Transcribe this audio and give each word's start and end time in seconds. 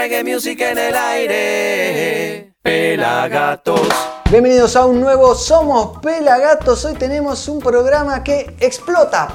reggae 0.00 0.24
music 0.24 0.58
en 0.62 0.78
el 0.78 0.96
aire. 0.96 2.54
Pelagatos. 2.62 3.86
Bienvenidos 4.30 4.74
a 4.74 4.86
un 4.86 4.98
nuevo 4.98 5.34
Somos 5.34 5.98
Pelagatos. 6.00 6.86
Hoy 6.86 6.94
tenemos 6.94 7.46
un 7.48 7.58
programa 7.58 8.24
que 8.24 8.56
explota. 8.60 9.28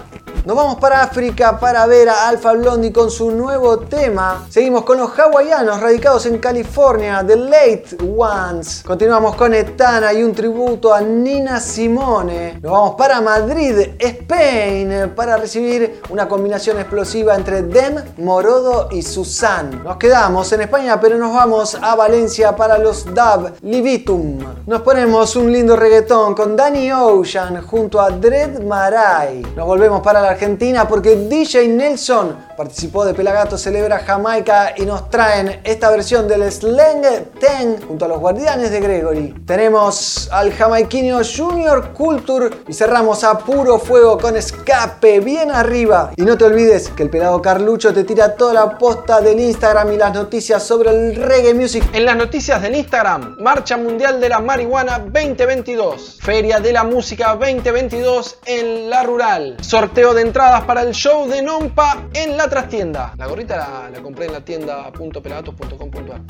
Nos 0.45 0.55
vamos 0.55 0.75
para 0.75 1.01
África 1.01 1.59
para 1.59 1.87
ver 1.87 2.07
a 2.07 2.27
Alpha 2.27 2.53
Blondie 2.53 2.93
con 2.93 3.09
su 3.09 3.31
nuevo 3.31 3.79
tema. 3.79 4.45
Seguimos 4.47 4.83
con 4.83 4.99
los 4.99 5.09
hawaianos 5.17 5.81
radicados 5.81 6.27
en 6.27 6.37
California, 6.37 7.23
The 7.25 7.35
Late 7.35 7.97
Ones. 8.15 8.83
Continuamos 8.85 9.35
con 9.37 9.55
Etana 9.55 10.13
y 10.13 10.21
un 10.21 10.35
tributo 10.35 10.93
a 10.93 11.01
Nina 11.01 11.59
Simone. 11.59 12.59
Nos 12.61 12.71
vamos 12.71 12.93
para 12.93 13.21
Madrid, 13.21 13.95
Spain, 13.97 15.13
para 15.15 15.35
recibir 15.37 15.99
una 16.11 16.27
combinación 16.27 16.77
explosiva 16.77 17.33
entre 17.33 17.63
Dem, 17.63 17.95
Morodo 18.17 18.89
y 18.91 19.01
Susan. 19.01 19.83
Nos 19.83 19.97
quedamos 19.97 20.53
en 20.53 20.61
España, 20.61 20.99
pero 21.01 21.17
nos 21.17 21.33
vamos 21.33 21.75
a 21.81 21.95
Valencia 21.95 22.55
para 22.55 22.77
los 22.77 23.03
Dub 23.03 23.51
Libitum. 23.63 24.37
Nos 24.67 24.83
ponemos 24.83 25.35
un 25.35 25.51
lindo 25.51 25.75
reggaetón 25.75 26.35
con 26.35 26.55
Danny 26.55 26.91
Ocean 26.91 27.65
junto 27.65 27.99
a 27.99 28.11
Dread 28.11 28.61
Marai. 28.61 29.41
Nos 29.55 29.65
volvemos 29.65 30.01
para 30.01 30.21
la 30.21 30.34
Argentina 30.35 30.85
porque 30.85 31.15
DJ 31.15 31.69
Nelson 31.69 32.35
participó 32.55 33.05
de 33.05 33.13
Pelagato 33.13 33.57
Celebra 33.57 33.99
Jamaica 33.99 34.73
y 34.77 34.83
nos 34.83 35.09
traen 35.09 35.59
esta 35.63 35.89
versión 35.89 36.27
del 36.27 36.49
Slang 36.51 37.03
Ten 37.39 37.81
junto 37.87 38.05
a 38.05 38.07
los 38.07 38.19
Guardianes 38.19 38.71
de 38.71 38.79
Gregory. 38.79 39.33
Tenemos 39.45 40.29
al 40.31 40.53
jamaiquino 40.53 41.19
Junior 41.23 41.93
Culture 41.93 42.49
y 42.67 42.73
cerramos 42.73 43.23
a 43.23 43.37
puro 43.37 43.79
fuego 43.79 44.17
con 44.17 44.37
Escape 44.37 45.19
bien 45.19 45.51
arriba. 45.51 46.11
Y 46.15 46.23
no 46.23 46.37
te 46.37 46.45
olvides 46.45 46.89
que 46.89 47.03
el 47.03 47.09
pelado 47.09 47.41
Carlucho 47.41 47.93
te 47.93 48.03
tira 48.03 48.35
toda 48.35 48.53
la 48.53 48.77
posta 48.77 49.21
del 49.21 49.39
Instagram 49.39 49.91
y 49.93 49.97
las 49.97 50.13
noticias 50.13 50.63
sobre 50.63 50.91
el 50.91 51.15
reggae 51.15 51.53
music. 51.53 51.83
En 51.93 52.05
las 52.05 52.15
noticias 52.15 52.61
del 52.61 52.75
Instagram, 52.75 53.37
Marcha 53.39 53.77
Mundial 53.77 54.19
de 54.19 54.29
la 54.29 54.39
Marihuana 54.39 54.99
2022, 54.99 56.19
Feria 56.21 56.59
de 56.59 56.71
la 56.71 56.83
Música 56.83 57.35
2022 57.35 58.37
en 58.45 58.89
La 58.89 59.03
Rural, 59.03 59.57
sorteo 59.61 60.13
de 60.13 60.21
entradas 60.21 60.63
para 60.63 60.81
el 60.81 60.93
show 60.93 61.27
de 61.27 61.41
Nompa 61.41 62.07
en 62.13 62.37
la 62.37 62.44
trastienda. 62.49 63.13
La 63.17 63.27
gorrita 63.27 63.57
la, 63.57 63.89
la 63.89 64.01
compré 64.01 64.25
en 64.25 64.33
la 64.33 64.41
tienda.pelagatos.com.ar. 64.41 66.21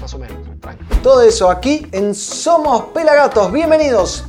Más 0.00 0.14
o 0.14 0.18
menos, 0.18 0.60
tranqui. 0.60 0.84
Todo 1.02 1.22
eso 1.22 1.50
aquí 1.50 1.86
en 1.92 2.14
Somos 2.14 2.84
Pelagatos. 2.92 3.50
Bienvenidos. 3.52 4.24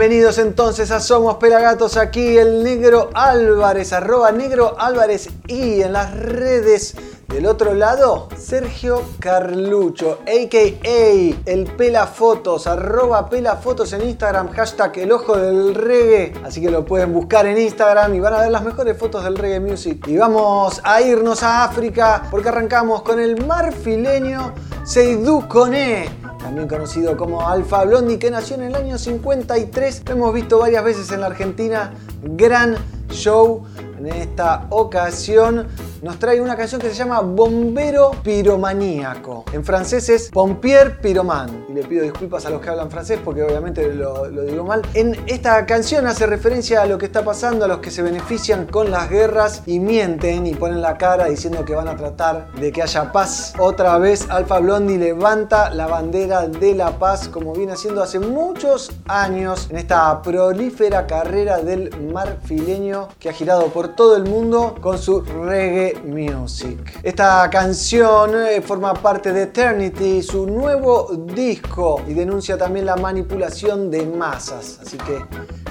Bienvenidos 0.00 0.38
entonces 0.38 0.90
a 0.92 0.98
Somos 0.98 1.36
Pelagatos, 1.36 1.98
aquí 1.98 2.38
el 2.38 2.64
Negro 2.64 3.10
Álvarez, 3.12 3.92
arroba 3.92 4.32
Negro 4.32 4.74
Álvarez 4.78 5.28
y 5.46 5.82
en 5.82 5.92
las 5.92 6.16
redes 6.16 6.94
del 7.28 7.44
otro 7.44 7.74
lado, 7.74 8.30
Sergio 8.34 9.02
Carlucho, 9.18 10.20
a.k.a. 10.22 11.42
el 11.44 11.64
Pelafotos, 11.76 12.66
arroba 12.66 13.28
Pelafotos 13.28 13.92
en 13.92 14.08
Instagram, 14.08 14.48
hashtag 14.52 15.00
el 15.00 15.12
ojo 15.12 15.36
del 15.36 15.74
reggae, 15.74 16.32
así 16.46 16.62
que 16.62 16.70
lo 16.70 16.86
pueden 16.86 17.12
buscar 17.12 17.44
en 17.44 17.58
Instagram 17.58 18.14
y 18.14 18.20
van 18.20 18.32
a 18.32 18.40
ver 18.40 18.52
las 18.52 18.64
mejores 18.64 18.96
fotos 18.96 19.22
del 19.22 19.36
reggae 19.36 19.60
music. 19.60 20.08
Y 20.08 20.16
vamos 20.16 20.80
a 20.82 21.02
irnos 21.02 21.42
a 21.42 21.64
África 21.64 22.26
porque 22.30 22.48
arrancamos 22.48 23.02
con 23.02 23.20
el 23.20 23.44
marfileño 23.44 24.54
Seydou 24.82 25.46
Kone 25.46 26.29
también 26.50 26.66
conocido 26.66 27.16
como 27.16 27.46
Alfa 27.46 27.84
Blondie, 27.84 28.18
que 28.18 28.28
nació 28.28 28.56
en 28.56 28.62
el 28.62 28.74
año 28.74 28.98
53. 28.98 30.02
Lo 30.06 30.12
hemos 30.14 30.34
visto 30.34 30.58
varias 30.58 30.82
veces 30.82 31.12
en 31.12 31.20
la 31.20 31.26
Argentina. 31.26 31.92
Gran 32.24 32.76
show. 33.08 33.62
En 34.00 34.06
esta 34.06 34.66
ocasión 34.70 35.68
nos 36.00 36.18
trae 36.18 36.40
una 36.40 36.56
canción 36.56 36.80
que 36.80 36.88
se 36.88 36.94
llama 36.94 37.20
Bombero 37.20 38.12
Piromaníaco. 38.22 39.44
En 39.52 39.62
francés 39.62 40.08
es 40.08 40.30
Pompier 40.30 40.98
Pyroman. 41.02 41.66
Y 41.68 41.74
le 41.74 41.82
pido 41.82 42.02
disculpas 42.04 42.46
a 42.46 42.50
los 42.50 42.62
que 42.62 42.70
hablan 42.70 42.90
francés 42.90 43.20
porque 43.22 43.42
obviamente 43.42 43.92
lo, 43.92 44.26
digo 44.30 44.64
mal. 44.64 44.80
En 44.94 45.14
esta 45.26 45.66
canción 45.66 46.06
hace 46.06 46.24
referencia 46.24 46.80
a 46.80 46.86
lo 46.86 46.96
que 46.96 47.04
está 47.04 47.22
pasando, 47.22 47.66
a 47.66 47.68
los 47.68 47.80
que 47.80 47.90
se 47.90 48.00
benefician 48.00 48.64
con 48.64 48.90
las 48.90 49.10
guerras 49.10 49.64
y 49.66 49.80
mienten 49.80 50.46
y 50.46 50.54
ponen 50.54 50.80
la 50.80 50.96
cara 50.96 51.26
diciendo 51.26 51.62
que 51.66 51.74
van 51.74 51.88
a 51.88 51.96
tratar 51.96 52.50
de 52.52 52.72
que 52.72 52.82
haya 52.82 53.12
paz. 53.12 53.52
Otra 53.58 53.98
vez 53.98 54.30
Alfa 54.30 54.60
Blondie 54.60 54.96
levanta 54.96 55.68
la 55.74 55.86
bandera 55.86 56.48
de 56.48 56.74
la 56.74 56.98
paz 56.98 57.28
como 57.28 57.52
viene 57.52 57.72
haciendo 57.72 58.02
hace 58.02 58.18
muchos 58.18 58.92
años 59.06 59.68
en 59.68 59.76
esta 59.76 60.22
prolífera 60.22 61.06
carrera 61.06 61.58
del 61.58 61.90
marfileño 62.10 63.08
que 63.18 63.28
ha 63.28 63.34
girado 63.34 63.66
por 63.66 63.89
todo 63.94 64.16
el 64.16 64.24
mundo 64.24 64.74
con 64.80 64.98
su 64.98 65.20
reggae 65.20 66.00
music. 66.04 67.00
Esta 67.02 67.48
canción 67.50 68.32
eh, 68.34 68.60
forma 68.60 68.94
parte 68.94 69.32
de 69.32 69.42
Eternity, 69.42 70.22
su 70.22 70.46
nuevo 70.46 71.08
disco, 71.34 72.02
y 72.06 72.14
denuncia 72.14 72.56
también 72.56 72.86
la 72.86 72.96
manipulación 72.96 73.90
de 73.90 74.06
masas. 74.06 74.78
Así 74.82 74.96
que 74.98 75.24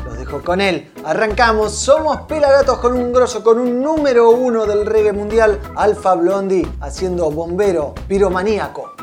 los 0.06 0.18
dejo 0.18 0.42
con 0.42 0.62
él. 0.62 0.92
Arrancamos, 1.04 1.74
somos 1.74 2.22
Pelagatos 2.22 2.80
con 2.80 2.94
un 2.94 3.12
grosso, 3.12 3.44
con 3.44 3.60
un 3.60 3.82
número 3.82 4.30
uno 4.32 4.66
del 4.66 4.86
reggae 4.86 5.14
mundial, 5.14 5.60
Alfa 5.76 6.16
Blondie, 6.16 6.68
haciendo 6.82 7.32
bombero 7.32 7.94
piromaníaco. 8.08 8.99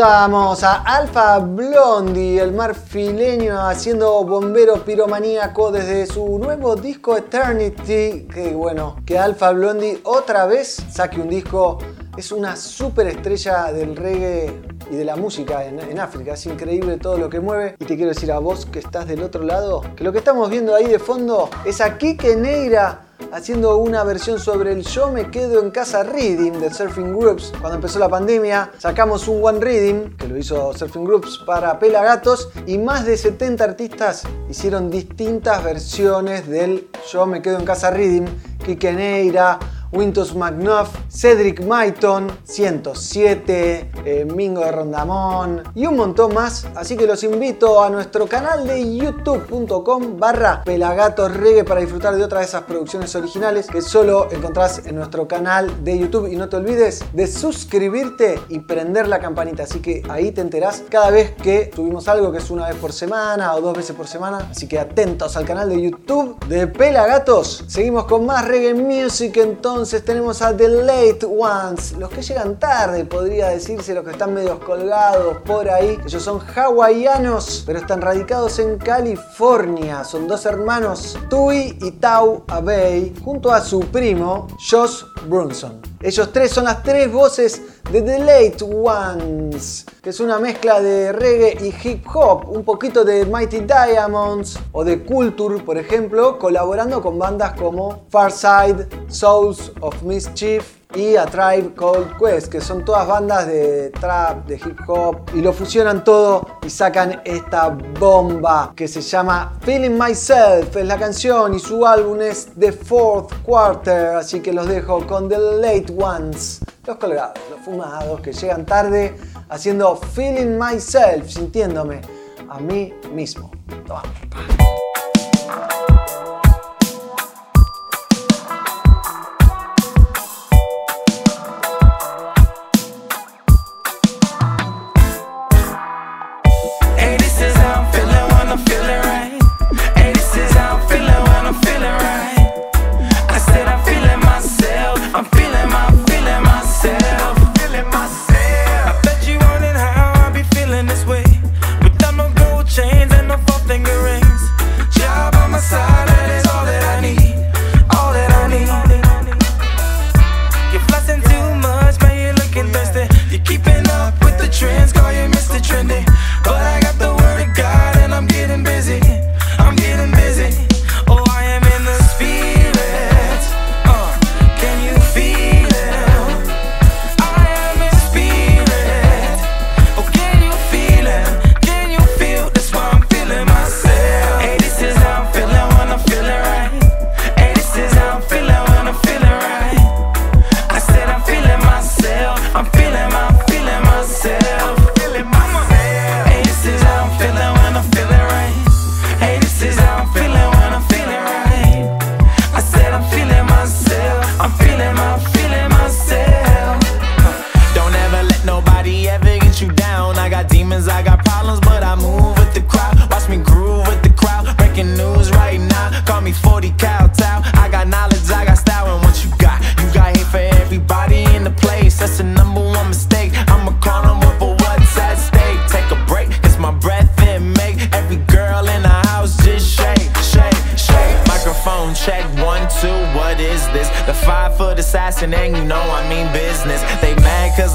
A 0.00 0.82
Alfa 0.86 1.40
Blondie, 1.40 2.40
el 2.40 2.52
marfileño, 2.52 3.58
haciendo 3.58 4.22
bombero 4.22 4.84
piromaníaco 4.84 5.72
desde 5.72 6.06
su 6.06 6.38
nuevo 6.38 6.76
disco 6.76 7.16
Eternity. 7.16 8.28
Que 8.32 8.54
bueno, 8.54 8.98
que 9.04 9.18
Alfa 9.18 9.50
Blondie 9.50 10.00
otra 10.04 10.46
vez 10.46 10.84
saque 10.88 11.20
un 11.20 11.28
disco. 11.28 11.78
Es 12.16 12.30
una 12.30 12.54
superestrella 12.54 13.72
del 13.72 13.96
reggae 13.96 14.62
y 14.88 14.94
de 14.94 15.04
la 15.04 15.16
música 15.16 15.64
en, 15.64 15.80
en 15.80 15.98
África. 15.98 16.34
Es 16.34 16.46
increíble 16.46 16.98
todo 16.98 17.18
lo 17.18 17.28
que 17.28 17.40
mueve. 17.40 17.74
Y 17.80 17.84
te 17.84 17.96
quiero 17.96 18.10
decir 18.10 18.30
a 18.30 18.38
vos 18.38 18.66
que 18.66 18.78
estás 18.78 19.08
del 19.08 19.24
otro 19.24 19.42
lado, 19.42 19.82
que 19.96 20.04
lo 20.04 20.12
que 20.12 20.18
estamos 20.18 20.48
viendo 20.48 20.76
ahí 20.76 20.86
de 20.86 21.00
fondo 21.00 21.50
es 21.64 21.80
a 21.80 21.98
Kike 21.98 22.36
Neira 22.36 23.07
haciendo 23.32 23.76
una 23.76 24.04
versión 24.04 24.38
sobre 24.38 24.72
el 24.72 24.82
Yo 24.82 25.10
me 25.10 25.30
quedo 25.30 25.62
en 25.62 25.70
casa 25.70 26.02
Reading 26.02 26.52
de 26.52 26.72
Surfing 26.72 27.16
Groups. 27.16 27.52
Cuando 27.60 27.76
empezó 27.76 27.98
la 27.98 28.08
pandemia 28.08 28.70
sacamos 28.78 29.28
un 29.28 29.44
One 29.44 29.60
Reading 29.60 30.16
que 30.16 30.28
lo 30.28 30.36
hizo 30.36 30.72
Surfing 30.72 31.04
Groups 31.04 31.38
para 31.46 31.78
Pelagatos 31.78 32.50
y 32.66 32.78
más 32.78 33.04
de 33.04 33.16
70 33.16 33.64
artistas 33.64 34.24
hicieron 34.48 34.90
distintas 34.90 35.62
versiones 35.62 36.48
del 36.48 36.88
Yo 37.10 37.26
me 37.26 37.42
quedo 37.42 37.58
en 37.58 37.64
casa 37.64 37.90
Reading. 37.90 38.26
Neira, 38.68 39.58
Wintos 39.90 40.34
McNuff, 40.34 40.90
Cedric 41.08 41.64
Maiton, 41.64 42.30
107, 42.44 43.90
eh, 44.04 44.24
Mingo 44.26 44.60
de 44.60 44.70
Rondamón 44.70 45.62
y 45.74 45.86
un 45.86 45.96
montón 45.96 46.34
más. 46.34 46.66
Así 46.74 46.94
que 46.94 47.06
los 47.06 47.24
invito 47.24 47.82
a 47.82 47.88
nuestro 47.88 48.26
canal 48.26 48.66
de 48.66 48.96
youtube.com 48.96 50.18
barra 50.18 50.62
Pelagatos 50.62 51.34
Reggae 51.34 51.64
para 51.64 51.80
disfrutar 51.80 52.16
de 52.16 52.22
otras 52.22 52.42
de 52.42 52.46
esas 52.48 52.62
producciones 52.64 53.14
originales 53.16 53.66
que 53.66 53.80
solo 53.80 54.30
encontrás 54.30 54.82
en 54.84 54.94
nuestro 54.94 55.26
canal 55.26 55.82
de 55.82 55.98
YouTube. 55.98 56.30
Y 56.30 56.36
no 56.36 56.50
te 56.50 56.56
olvides 56.56 57.02
de 57.14 57.26
suscribirte 57.26 58.38
y 58.50 58.58
prender 58.58 59.08
la 59.08 59.20
campanita. 59.20 59.62
Así 59.62 59.80
que 59.80 60.02
ahí 60.10 60.32
te 60.32 60.42
enterás 60.42 60.84
cada 60.90 61.10
vez 61.10 61.32
que 61.32 61.70
subimos 61.74 62.08
algo 62.08 62.30
que 62.30 62.38
es 62.38 62.50
una 62.50 62.68
vez 62.68 62.76
por 62.76 62.92
semana 62.92 63.54
o 63.54 63.62
dos 63.62 63.74
veces 63.74 63.96
por 63.96 64.06
semana. 64.06 64.48
Así 64.50 64.68
que 64.68 64.78
atentos 64.78 65.34
al 65.38 65.46
canal 65.46 65.70
de 65.70 65.80
YouTube 65.80 66.38
de 66.46 66.66
Pelagatos. 66.66 67.64
Seguimos 67.68 68.04
con 68.04 68.26
más 68.26 68.46
reggae 68.46 68.74
music 68.74 69.38
entonces 69.38 69.77
entonces 69.78 70.04
tenemos 70.04 70.42
a 70.42 70.56
The 70.56 70.66
Late 70.66 71.24
Ones, 71.24 71.92
los 71.92 72.10
que 72.10 72.20
llegan 72.20 72.58
tarde, 72.58 73.04
podría 73.04 73.50
decirse, 73.50 73.94
los 73.94 74.04
que 74.04 74.10
están 74.10 74.34
medio 74.34 74.58
colgados 74.58 75.36
por 75.42 75.70
ahí. 75.70 75.96
Ellos 76.04 76.20
son 76.20 76.40
hawaianos, 76.40 77.62
pero 77.64 77.78
están 77.78 78.00
radicados 78.00 78.58
en 78.58 78.76
California. 78.78 80.02
Son 80.02 80.26
dos 80.26 80.46
hermanos, 80.46 81.16
Tui 81.30 81.78
y 81.80 81.92
Tau 81.92 82.42
Abbey, 82.48 83.14
junto 83.24 83.52
a 83.52 83.60
su 83.60 83.78
primo, 83.78 84.48
Josh 84.68 85.04
Brunson. 85.28 85.80
Ellos 86.00 86.30
tres 86.32 86.50
son 86.50 86.64
las 86.64 86.82
tres 86.82 87.10
voces 87.12 87.60
de 87.90 88.02
The 88.02 88.18
Late 88.18 88.64
Ones, 88.64 89.86
que 90.02 90.10
es 90.10 90.20
una 90.20 90.38
mezcla 90.38 90.80
de 90.80 91.10
reggae 91.12 91.56
y 91.60 91.88
hip 91.88 92.06
hop, 92.14 92.48
un 92.50 92.62
poquito 92.62 93.04
de 93.04 93.24
Mighty 93.24 93.60
Diamonds 93.60 94.58
o 94.72 94.84
de 94.84 95.02
Culture, 95.02 95.60
por 95.62 95.78
ejemplo, 95.78 96.38
colaborando 96.38 97.00
con 97.00 97.18
bandas 97.18 97.54
como 97.54 98.04
Farside, 98.10 98.86
Souls 99.08 99.67
of 99.80 100.02
Mischief 100.02 100.78
y 100.94 101.16
A 101.16 101.26
Tribe 101.26 101.74
Called 101.74 102.16
Quest, 102.18 102.50
que 102.50 102.60
son 102.60 102.84
todas 102.84 103.06
bandas 103.06 103.46
de 103.46 103.90
trap, 103.90 104.46
de 104.46 104.56
hip 104.56 104.78
hop, 104.86 105.20
y 105.34 105.40
lo 105.40 105.52
fusionan 105.52 106.02
todo 106.02 106.46
y 106.62 106.70
sacan 106.70 107.20
esta 107.24 107.68
bomba 107.68 108.72
que 108.74 108.88
se 108.88 109.00
llama 109.00 109.58
Feeling 109.62 109.98
Myself, 109.98 110.76
es 110.76 110.86
la 110.86 110.98
canción 110.98 111.54
y 111.54 111.58
su 111.58 111.86
álbum 111.86 112.20
es 112.22 112.48
The 112.58 112.72
Fourth 112.72 113.32
Quarter, 113.42 114.16
así 114.16 114.40
que 114.40 114.52
los 114.52 114.66
dejo 114.66 115.06
con 115.06 115.28
The 115.28 115.38
Late 115.38 115.94
Ones, 115.98 116.60
los 116.86 116.96
colgados, 116.96 117.38
los 117.50 117.60
fumados 117.60 118.20
que 118.20 118.32
llegan 118.32 118.64
tarde 118.64 119.14
haciendo 119.50 119.96
Feeling 119.96 120.58
Myself, 120.58 121.28
sintiéndome 121.28 122.00
a 122.48 122.58
mí 122.60 122.94
mismo. 123.12 123.50
Toma. 123.86 124.02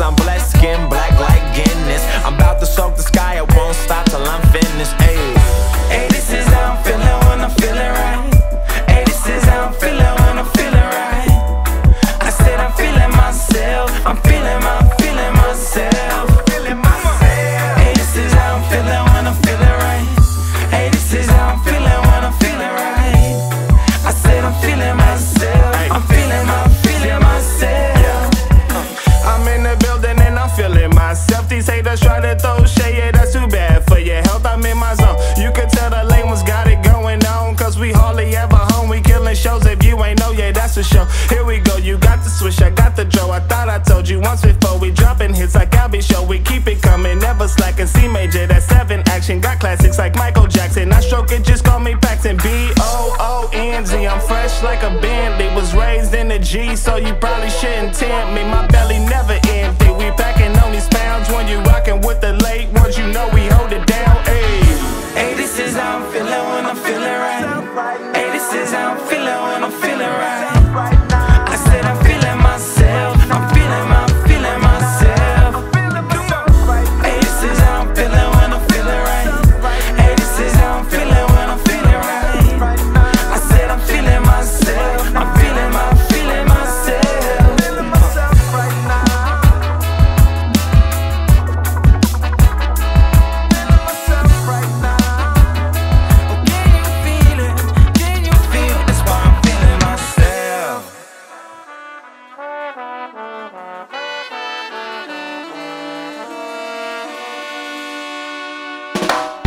I'm 0.04 0.14
blessed, 0.16 0.58
skin 0.58 0.90
black 0.90 1.03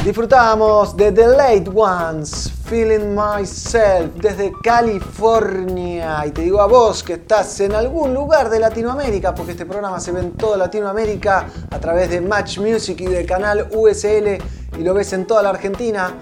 Disfrutamos 0.07 0.97
de 0.97 1.11
The 1.11 1.27
Late 1.27 1.69
Ones, 1.75 2.53
Feeling 2.67 3.17
Myself, 3.17 4.15
desde 4.23 4.53
California. 4.63 6.25
Y 6.25 6.31
te 6.31 6.43
digo 6.43 6.61
a 6.61 6.67
vos 6.69 7.03
que 7.03 7.15
estás 7.15 7.59
en 7.59 7.73
algún 7.73 8.15
lugar 8.15 8.49
de 8.49 8.61
Latinoamérica, 8.61 9.35
porque 9.35 9.51
este 9.51 9.67
programa 9.67 9.99
se 9.99 10.13
ve 10.13 10.21
en 10.21 10.31
toda 10.35 10.59
Latinoamérica 10.59 11.49
a 11.69 11.79
través 11.81 12.09
de 12.09 12.21
Match 12.21 12.61
Music 12.61 13.01
y 13.01 13.07
del 13.07 13.27
canal 13.27 13.67
USL, 13.73 14.39
y 14.79 14.85
lo 14.85 14.95
ves 14.95 15.13
en 15.13 15.27
toda 15.27 15.43
la 15.43 15.51
Argentina, 15.51 16.15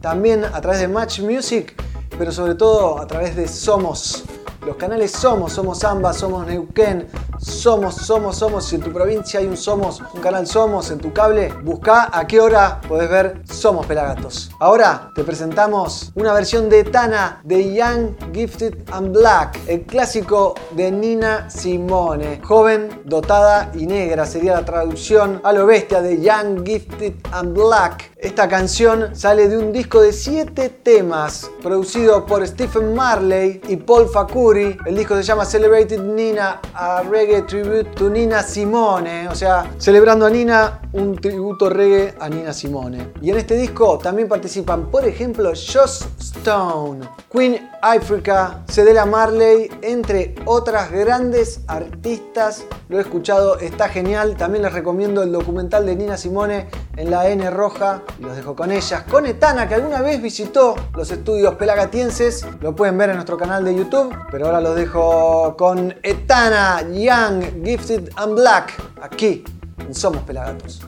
también 0.00 0.44
a 0.44 0.60
través 0.60 0.78
de 0.78 0.86
Match 0.86 1.18
Music, 1.18 1.74
pero 2.16 2.30
sobre 2.30 2.54
todo 2.54 3.00
a 3.00 3.08
través 3.08 3.34
de 3.34 3.48
Somos. 3.48 4.22
Los 4.64 4.76
canales 4.76 5.10
Somos, 5.10 5.54
Somos 5.54 5.82
Amba, 5.82 6.12
Somos 6.12 6.46
Neuquén, 6.46 7.08
Somos, 7.42 7.96
Somos, 7.96 8.36
Somos. 8.36 8.64
Si 8.66 8.76
en 8.76 8.82
tu 8.82 8.92
provincia 8.92 9.40
hay 9.40 9.46
un 9.46 9.56
Somos, 9.56 10.00
un 10.14 10.20
canal 10.20 10.46
Somos 10.46 10.90
en 10.92 10.98
tu 10.98 11.12
cable, 11.12 11.52
busca 11.64 12.08
a 12.12 12.26
qué 12.26 12.40
hora 12.40 12.80
podés 12.88 13.10
ver 13.10 13.42
Somos 13.50 13.84
Pelagatos. 13.86 14.50
Ahora 14.60 15.10
te 15.14 15.24
presentamos 15.24 16.12
una 16.14 16.32
versión 16.32 16.68
de 16.68 16.84
Tana 16.84 17.40
de 17.42 17.74
Young, 17.74 18.14
Gifted 18.32 18.88
and 18.92 19.12
Black, 19.12 19.58
el 19.66 19.82
clásico 19.82 20.54
de 20.70 20.92
Nina 20.92 21.50
Simone. 21.50 22.40
Joven, 22.44 23.02
dotada 23.04 23.72
y 23.74 23.86
negra 23.86 24.24
sería 24.24 24.54
la 24.54 24.64
traducción 24.64 25.40
a 25.42 25.52
lo 25.52 25.66
bestia 25.66 26.00
de 26.00 26.20
Young, 26.20 26.64
Gifted 26.64 27.14
and 27.32 27.54
Black. 27.54 28.12
Esta 28.16 28.48
canción 28.48 29.16
sale 29.16 29.48
de 29.48 29.58
un 29.58 29.72
disco 29.72 30.00
de 30.00 30.12
7 30.12 30.68
temas 30.68 31.50
producido 31.60 32.24
por 32.24 32.46
Stephen 32.46 32.94
Marley 32.94 33.60
y 33.66 33.74
Paul 33.74 34.08
Fakuri. 34.08 34.76
El 34.86 34.96
disco 34.96 35.16
se 35.16 35.24
llama 35.24 35.44
Celebrated 35.44 36.00
Nina, 36.00 36.60
a 36.72 37.02
reggae 37.02 37.31
tribute 37.40 37.90
to 37.94 38.10
Nina 38.10 38.42
Simone. 38.42 39.26
O 39.28 39.34
sea, 39.34 39.72
celebrando 39.78 40.26
a 40.26 40.30
Nina, 40.30 40.82
un 40.92 41.16
tributo 41.16 41.70
reggae 41.70 42.14
a 42.20 42.28
Nina 42.28 42.52
Simone. 42.52 43.12
Y 43.22 43.30
en 43.30 43.38
este 43.38 43.56
disco 43.56 43.98
también 43.98 44.28
participan, 44.28 44.90
por 44.90 45.06
ejemplo, 45.06 45.50
Joss 45.50 46.06
Stone, 46.20 47.08
Queen 47.32 47.70
Africa, 47.80 48.62
Cedella 48.68 49.06
Marley, 49.06 49.70
entre 49.80 50.34
otras 50.44 50.92
grandes 50.92 51.60
artistas. 51.66 52.64
Lo 52.88 52.98
he 52.98 53.00
escuchado, 53.00 53.58
está 53.58 53.88
genial. 53.88 54.36
También 54.36 54.62
les 54.62 54.72
recomiendo 54.72 55.22
el 55.22 55.32
documental 55.32 55.86
de 55.86 55.96
Nina 55.96 56.16
Simone 56.16 56.68
en 56.96 57.10
la 57.10 57.28
N 57.28 57.50
roja. 57.50 58.02
Los 58.20 58.36
dejo 58.36 58.54
con 58.54 58.70
ellas. 58.70 59.02
Con 59.10 59.26
Etana, 59.26 59.66
que 59.66 59.74
alguna 59.74 60.02
vez 60.02 60.20
visitó 60.20 60.74
los 60.94 61.10
estudios 61.10 61.54
pelagatienses. 61.54 62.46
Lo 62.60 62.76
pueden 62.76 62.98
ver 62.98 63.10
en 63.10 63.16
nuestro 63.16 63.38
canal 63.38 63.64
de 63.64 63.74
YouTube. 63.74 64.14
Pero 64.30 64.46
ahora 64.46 64.60
los 64.60 64.76
dejo 64.76 65.56
con 65.56 65.94
Etana, 66.02 66.82
Gifted 67.22 68.10
and 68.16 68.34
Black. 68.34 68.72
Aquí 69.00 69.44
en 69.78 69.94
Somos 69.94 70.24
Pelagatos. 70.24 70.80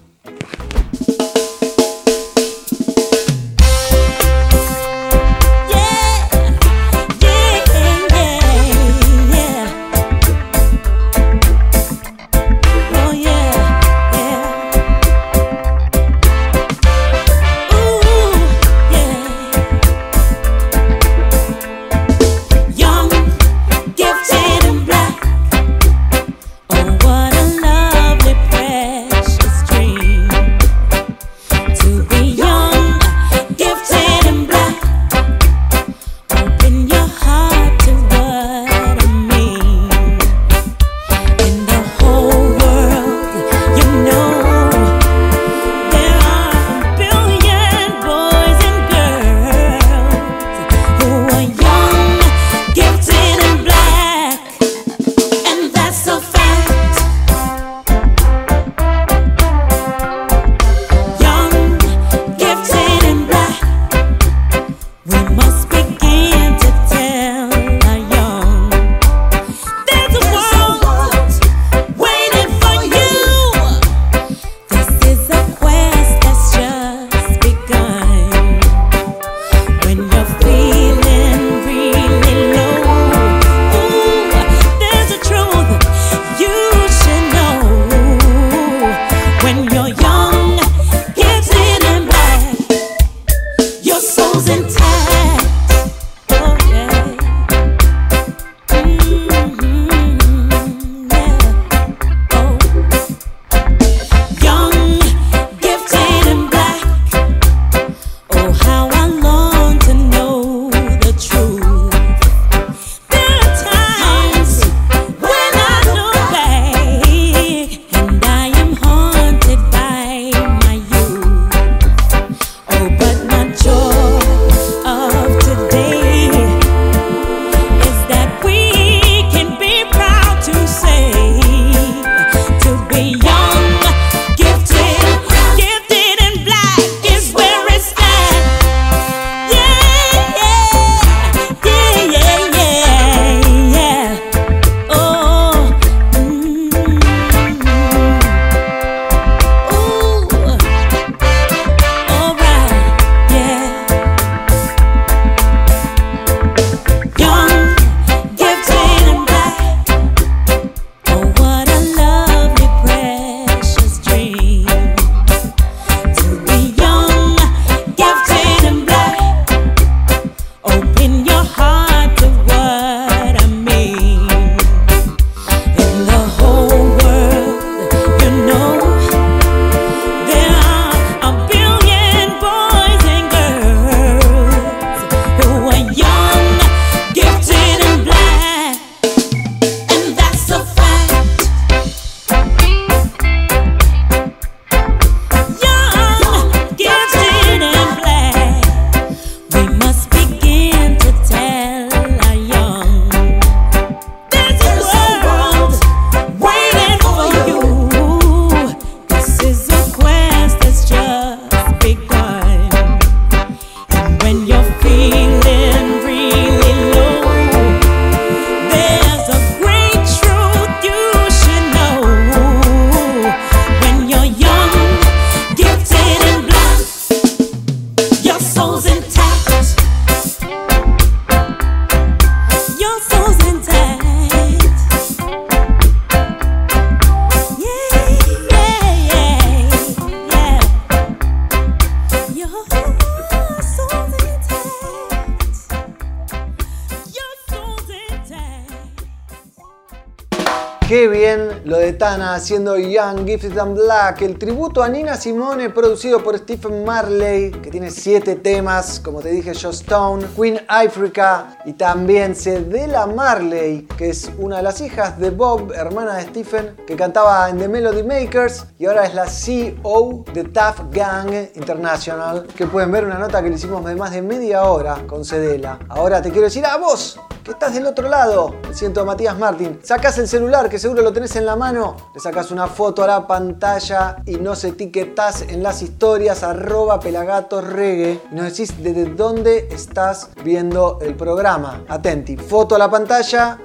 Lo 251.65 251.79
de 251.79 251.95
Tana 251.95 252.35
haciendo 252.35 252.77
Young, 252.77 253.27
Gifted 253.27 253.59
and 253.59 253.75
Black, 253.75 254.21
el 254.21 254.39
tributo 254.39 254.83
a 254.83 254.89
Nina 254.89 255.17
Simone 255.17 255.71
producido 255.71 256.23
por 256.23 256.37
Stephen 256.37 256.85
Marley, 256.85 257.51
que 257.51 257.71
tiene 257.71 257.91
siete 257.91 258.37
temas, 258.37 259.01
como 259.01 259.21
te 259.21 259.31
dije, 259.31 259.53
Joe 259.55 259.71
Stone, 259.71 260.27
Queen 260.37 260.61
Africa 260.69 261.59
y 261.65 261.73
también 261.73 262.35
Cedella 262.37 263.07
Marley, 263.07 263.89
que 263.97 264.11
es 264.11 264.31
una 264.39 264.59
de 264.59 264.63
las 264.63 264.83
hijas 264.83 265.19
de 265.19 265.31
Bob, 265.31 265.73
hermana 265.73 266.17
de 266.17 266.25
Stephen, 266.25 266.77
que 266.87 266.97
cantaba 266.97 267.49
en 267.49 267.59
The 267.59 267.69
Melody 267.69 268.03
Makers 268.03 268.67
y 268.79 268.85
ahora 268.85 269.07
es 269.07 269.15
la 269.15 269.27
CEO 269.27 270.25
de 270.35 270.45
Tough 270.45 270.93
Gang 270.93 271.33
International, 271.55 272.47
que 272.55 272.67
pueden 272.67 272.93
ver 272.93 273.07
una 273.07 273.19
nota 273.19 273.43
que 273.43 273.49
le 273.49 273.57
hicimos 273.57 273.83
de 273.87 273.95
más 273.95 274.11
de 274.11 274.21
media 274.21 274.65
hora 274.65 274.99
con 275.07 275.25
Cedella. 275.25 275.79
Ahora 275.89 276.21
te 276.21 276.31
quiero 276.31 276.45
decir 276.45 276.67
a 276.67 276.77
vos, 276.77 277.19
que 277.43 277.51
estás 277.51 277.75
del 277.75 277.87
otro 277.87 278.09
lado, 278.09 278.55
siento 278.73 279.05
Matías 279.05 279.39
Martín, 279.39 279.79
sacás 279.83 280.17
el 280.19 280.29
celular 280.29 280.71
que 280.71 280.79
seguro 280.79 281.03
lo 281.03 281.13
tenés 281.13 281.37
en 281.37 281.45
la 281.45 281.54
mano, 281.57 281.97
le 282.15 282.21
sacás 282.21 282.51
una 282.51 282.67
foto 282.67 283.03
a 283.03 283.07
la 283.07 283.27
pantalla 283.27 284.17
y 284.27 284.37
nos 284.37 284.65
etiquetás 284.65 285.43
en 285.43 285.63
las 285.63 285.83
historias 285.83 286.43
arroba 286.43 287.01
pelagatosregue 287.01 288.21
y 288.31 288.35
nos 288.35 288.47
decís 288.47 288.83
desde 288.83 289.07
dónde 289.07 289.69
estás 289.71 290.31
viendo 290.43 290.99
el 291.03 291.15
programa. 291.15 291.85
Atenti, 291.89 292.37
foto 292.37 292.75
a 292.75 292.79
la 292.79 292.91
pantalla 292.91 293.59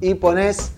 y 0.00 0.14
pones, 0.14 0.72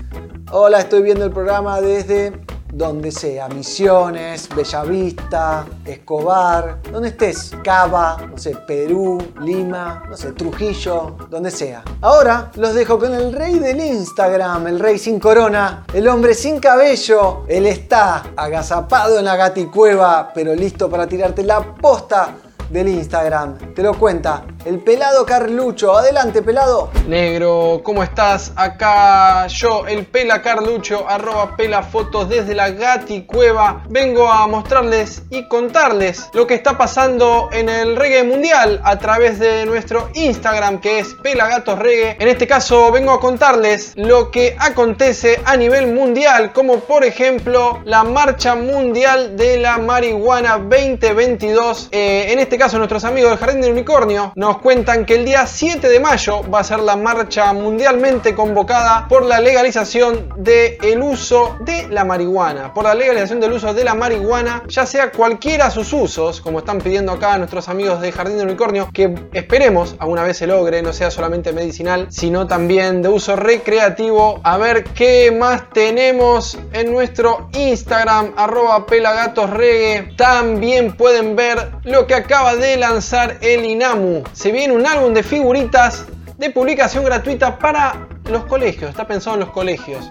hola, 0.50 0.80
estoy 0.80 1.02
viendo 1.02 1.24
el 1.24 1.32
programa 1.32 1.80
desde 1.80 2.32
donde 2.72 3.12
sea, 3.12 3.48
Misiones, 3.48 4.48
Bellavista, 4.48 5.66
Escobar, 5.84 6.80
donde 6.90 7.10
estés, 7.10 7.52
Cava, 7.62 8.16
no 8.28 8.38
sé, 8.38 8.56
Perú, 8.66 9.18
Lima, 9.42 10.04
no 10.08 10.16
sé, 10.16 10.32
Trujillo, 10.32 11.16
donde 11.28 11.50
sea. 11.50 11.84
Ahora 12.00 12.50
los 12.56 12.74
dejo 12.74 12.98
con 12.98 13.12
el 13.12 13.34
rey 13.34 13.58
del 13.58 13.78
Instagram, 13.78 14.66
el 14.68 14.80
rey 14.80 14.98
sin 14.98 15.20
corona, 15.20 15.84
el 15.92 16.08
hombre 16.08 16.32
sin 16.32 16.58
cabello. 16.58 17.44
Él 17.46 17.66
está 17.66 18.32
agazapado 18.36 19.18
en 19.18 19.26
la 19.26 19.36
gaticueva, 19.36 20.32
pero 20.34 20.54
listo 20.54 20.88
para 20.88 21.06
tirarte 21.06 21.42
la 21.42 21.60
posta 21.74 22.36
del 22.72 22.88
Instagram. 22.88 23.74
Te 23.74 23.82
lo 23.82 23.94
cuenta 23.94 24.44
el 24.64 24.78
pelado 24.78 25.26
Carlucho. 25.26 25.96
Adelante, 25.96 26.42
pelado. 26.42 26.90
Negro, 27.06 27.80
¿cómo 27.82 28.02
estás? 28.02 28.52
Acá 28.56 29.46
yo, 29.48 29.86
el 29.86 30.06
Pela 30.06 30.40
Carlucho, 30.40 31.08
arroba 31.08 31.56
Pela 31.56 31.82
Fotos 31.82 32.28
desde 32.28 32.54
la 32.54 32.70
Gati 32.70 33.22
Cueva. 33.22 33.84
Vengo 33.88 34.30
a 34.30 34.46
mostrarles 34.46 35.22
y 35.30 35.48
contarles 35.48 36.30
lo 36.32 36.46
que 36.46 36.54
está 36.54 36.78
pasando 36.78 37.48
en 37.52 37.68
el 37.68 37.96
reggae 37.96 38.22
mundial 38.22 38.80
a 38.84 38.98
través 38.98 39.38
de 39.38 39.66
nuestro 39.66 40.10
Instagram 40.14 40.80
que 40.80 41.00
es 41.00 41.14
Pela 41.22 41.48
Gatos 41.48 41.78
Reggae. 41.78 42.16
En 42.20 42.28
este 42.28 42.46
caso 42.46 42.90
vengo 42.92 43.12
a 43.12 43.20
contarles 43.20 43.92
lo 43.96 44.30
que 44.30 44.56
acontece 44.58 45.40
a 45.44 45.56
nivel 45.56 45.92
mundial, 45.92 46.52
como 46.52 46.80
por 46.80 47.04
ejemplo 47.04 47.80
la 47.84 48.04
Marcha 48.04 48.54
Mundial 48.54 49.36
de 49.36 49.58
la 49.58 49.78
Marihuana 49.78 50.58
2022. 50.58 51.88
Eh, 51.90 52.32
en 52.32 52.38
este 52.38 52.58
nuestros 52.62 53.02
amigos 53.02 53.30
del 53.30 53.38
Jardín 53.40 53.60
del 53.60 53.72
Unicornio 53.72 54.32
nos 54.36 54.58
cuentan 54.58 55.04
que 55.04 55.16
el 55.16 55.24
día 55.24 55.48
7 55.48 55.88
de 55.88 55.98
mayo 55.98 56.48
va 56.48 56.60
a 56.60 56.64
ser 56.64 56.78
la 56.78 56.94
marcha 56.94 57.52
mundialmente 57.52 58.36
convocada 58.36 59.08
por 59.08 59.24
la 59.24 59.40
legalización 59.40 60.28
del 60.36 61.02
uso 61.02 61.56
de 61.60 61.88
la 61.88 62.04
marihuana. 62.04 62.72
Por 62.72 62.84
la 62.84 62.94
legalización 62.94 63.40
del 63.40 63.54
uso 63.54 63.74
de 63.74 63.82
la 63.82 63.94
marihuana, 63.94 64.62
ya 64.68 64.86
sea 64.86 65.10
cualquiera 65.10 65.72
sus 65.72 65.92
usos, 65.92 66.40
como 66.40 66.60
están 66.60 66.78
pidiendo 66.78 67.10
acá 67.10 67.36
nuestros 67.36 67.68
amigos 67.68 68.00
de 68.00 68.12
Jardín 68.12 68.38
del 68.38 68.46
Unicornio, 68.46 68.88
que 68.92 69.12
esperemos 69.32 69.96
alguna 69.98 70.22
vez 70.22 70.36
se 70.36 70.46
logre, 70.46 70.82
no 70.82 70.92
sea 70.92 71.10
solamente 71.10 71.52
medicinal, 71.52 72.06
sino 72.10 72.46
también 72.46 73.02
de 73.02 73.08
uso 73.08 73.34
recreativo. 73.34 74.40
A 74.44 74.56
ver 74.56 74.84
qué 74.84 75.32
más 75.32 75.68
tenemos 75.70 76.56
en 76.72 76.92
nuestro 76.92 77.48
Instagram, 77.54 78.34
arroba 78.36 78.86
pelagatosregue. 78.86 80.14
También 80.16 80.96
pueden 80.96 81.34
ver 81.34 81.72
lo 81.82 82.06
que 82.06 82.14
acaba 82.42 82.56
de 82.56 82.76
lanzar 82.76 83.38
el 83.40 83.64
INAMU. 83.64 84.24
Se 84.32 84.50
viene 84.50 84.74
un 84.74 84.84
álbum 84.84 85.14
de 85.14 85.22
figuritas 85.22 86.06
de 86.38 86.50
publicación 86.50 87.04
gratuita 87.04 87.56
para 87.56 88.08
los 88.28 88.46
colegios. 88.46 88.90
Está 88.90 89.06
pensado 89.06 89.34
en 89.34 89.40
los 89.42 89.50
colegios. 89.50 90.10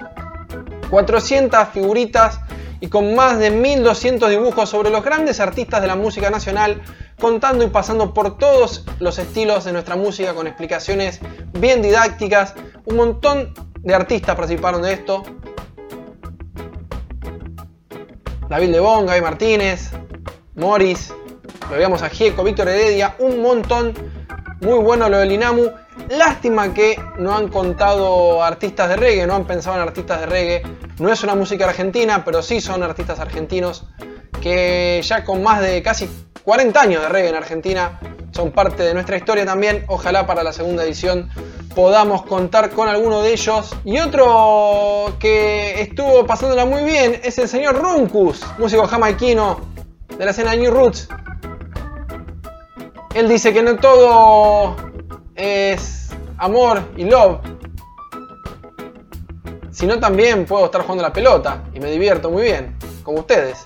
400 0.90 1.68
figuritas 1.74 2.40
y 2.80 2.88
con 2.88 3.16
más 3.16 3.38
de 3.38 3.52
1200 3.52 4.30
dibujos 4.30 4.70
sobre 4.70 4.90
los 4.90 5.04
grandes 5.04 5.42
artistas 5.42 5.82
de 5.82 5.88
la 5.88 5.98
música 5.98 6.30
nacional, 6.30 6.82
contando 7.20 7.66
y 7.66 7.68
pasando 7.68 8.14
por 8.14 8.38
todos 8.38 8.86
los 9.00 9.20
estilos 9.20 9.66
de 9.66 9.74
nuestra 9.74 9.98
música 9.98 10.34
con 10.34 10.48
explicaciones 10.48 11.20
bien 11.60 11.82
didácticas. 11.82 12.56
Un 12.86 12.96
montón 12.96 13.54
de 13.82 13.94
artistas 13.94 14.38
participaron 14.38 14.84
de 14.84 14.94
esto. 14.94 15.24
David 18.48 18.70
Lebón, 18.70 19.06
Gaby 19.06 19.22
Martínez, 19.22 19.92
Morris, 20.56 21.14
lo 21.70 21.76
veíamos 21.76 22.02
a 22.02 22.10
Gieco, 22.10 22.44
Víctor 22.44 22.70
Heredia, 22.70 23.16
un 23.20 23.42
montón. 23.42 23.94
Muy 24.62 24.80
bueno 24.80 25.10
lo 25.10 25.18
del 25.18 25.32
Inamu. 25.32 25.72
Lástima 26.10 26.74
que 26.74 27.00
no 27.18 27.36
han 27.36 27.48
contado 27.48 28.44
artistas 28.44 28.90
de 28.90 28.96
reggae, 28.96 29.26
no 29.26 29.36
han 29.36 29.46
pensado 29.46 29.76
en 29.76 29.82
artistas 29.82 30.20
de 30.22 30.26
reggae. 30.26 30.64
No 31.00 31.12
es 31.12 31.24
una 31.24 31.36
música 31.36 31.66
argentina, 31.66 32.24
pero 32.24 32.42
sí 32.42 32.62
son 32.62 32.84
artistas 32.84 33.20
argentinos 33.20 33.86
que 34.42 35.02
ya 35.04 35.24
con 35.24 35.44
más 35.44 35.62
de 35.62 35.82
casi 35.82 36.10
40 36.44 36.82
años 36.82 37.02
de 37.04 37.10
reggae 37.10 37.30
en 37.30 37.36
Argentina 37.36 38.00
son 38.32 38.52
parte 38.52 38.84
de 38.84 38.94
nuestra 38.94 39.18
historia 39.18 39.46
también. 39.46 39.86
Ojalá 39.88 40.26
para 40.26 40.44
la 40.44 40.54
segunda 40.54 40.84
edición 40.84 41.30
podamos 41.76 42.24
contar 42.24 42.72
con 42.72 42.88
alguno 42.90 43.22
de 43.22 43.34
ellos. 43.34 43.76
Y 43.86 44.00
otro 44.00 45.16
que 45.20 45.82
estuvo 45.82 46.26
pasándola 46.26 46.66
muy 46.66 46.84
bien 46.84 47.20
es 47.24 47.38
el 47.38 47.48
señor 47.48 47.82
Runkus, 47.82 48.42
músico 48.58 48.88
jamaiquino 48.88 49.62
de 50.18 50.26
la 50.26 50.32
escena 50.32 50.56
New 50.56 50.72
Roots. 50.72 51.08
Él 53.14 53.28
dice 53.28 53.54
que 53.54 53.62
no 53.62 53.76
todo 53.76 54.76
es 55.36 56.10
amor 56.38 56.82
y 56.96 57.04
love, 57.04 57.40
sino 59.70 60.00
también 60.00 60.46
puedo 60.46 60.66
estar 60.66 60.82
jugando 60.82 61.04
la 61.04 61.12
pelota 61.12 61.64
y 61.74 61.82
me 61.82 61.92
divierto 61.92 62.32
muy 62.32 62.44
bien, 62.44 62.78
como 63.04 63.20
ustedes. 63.20 63.64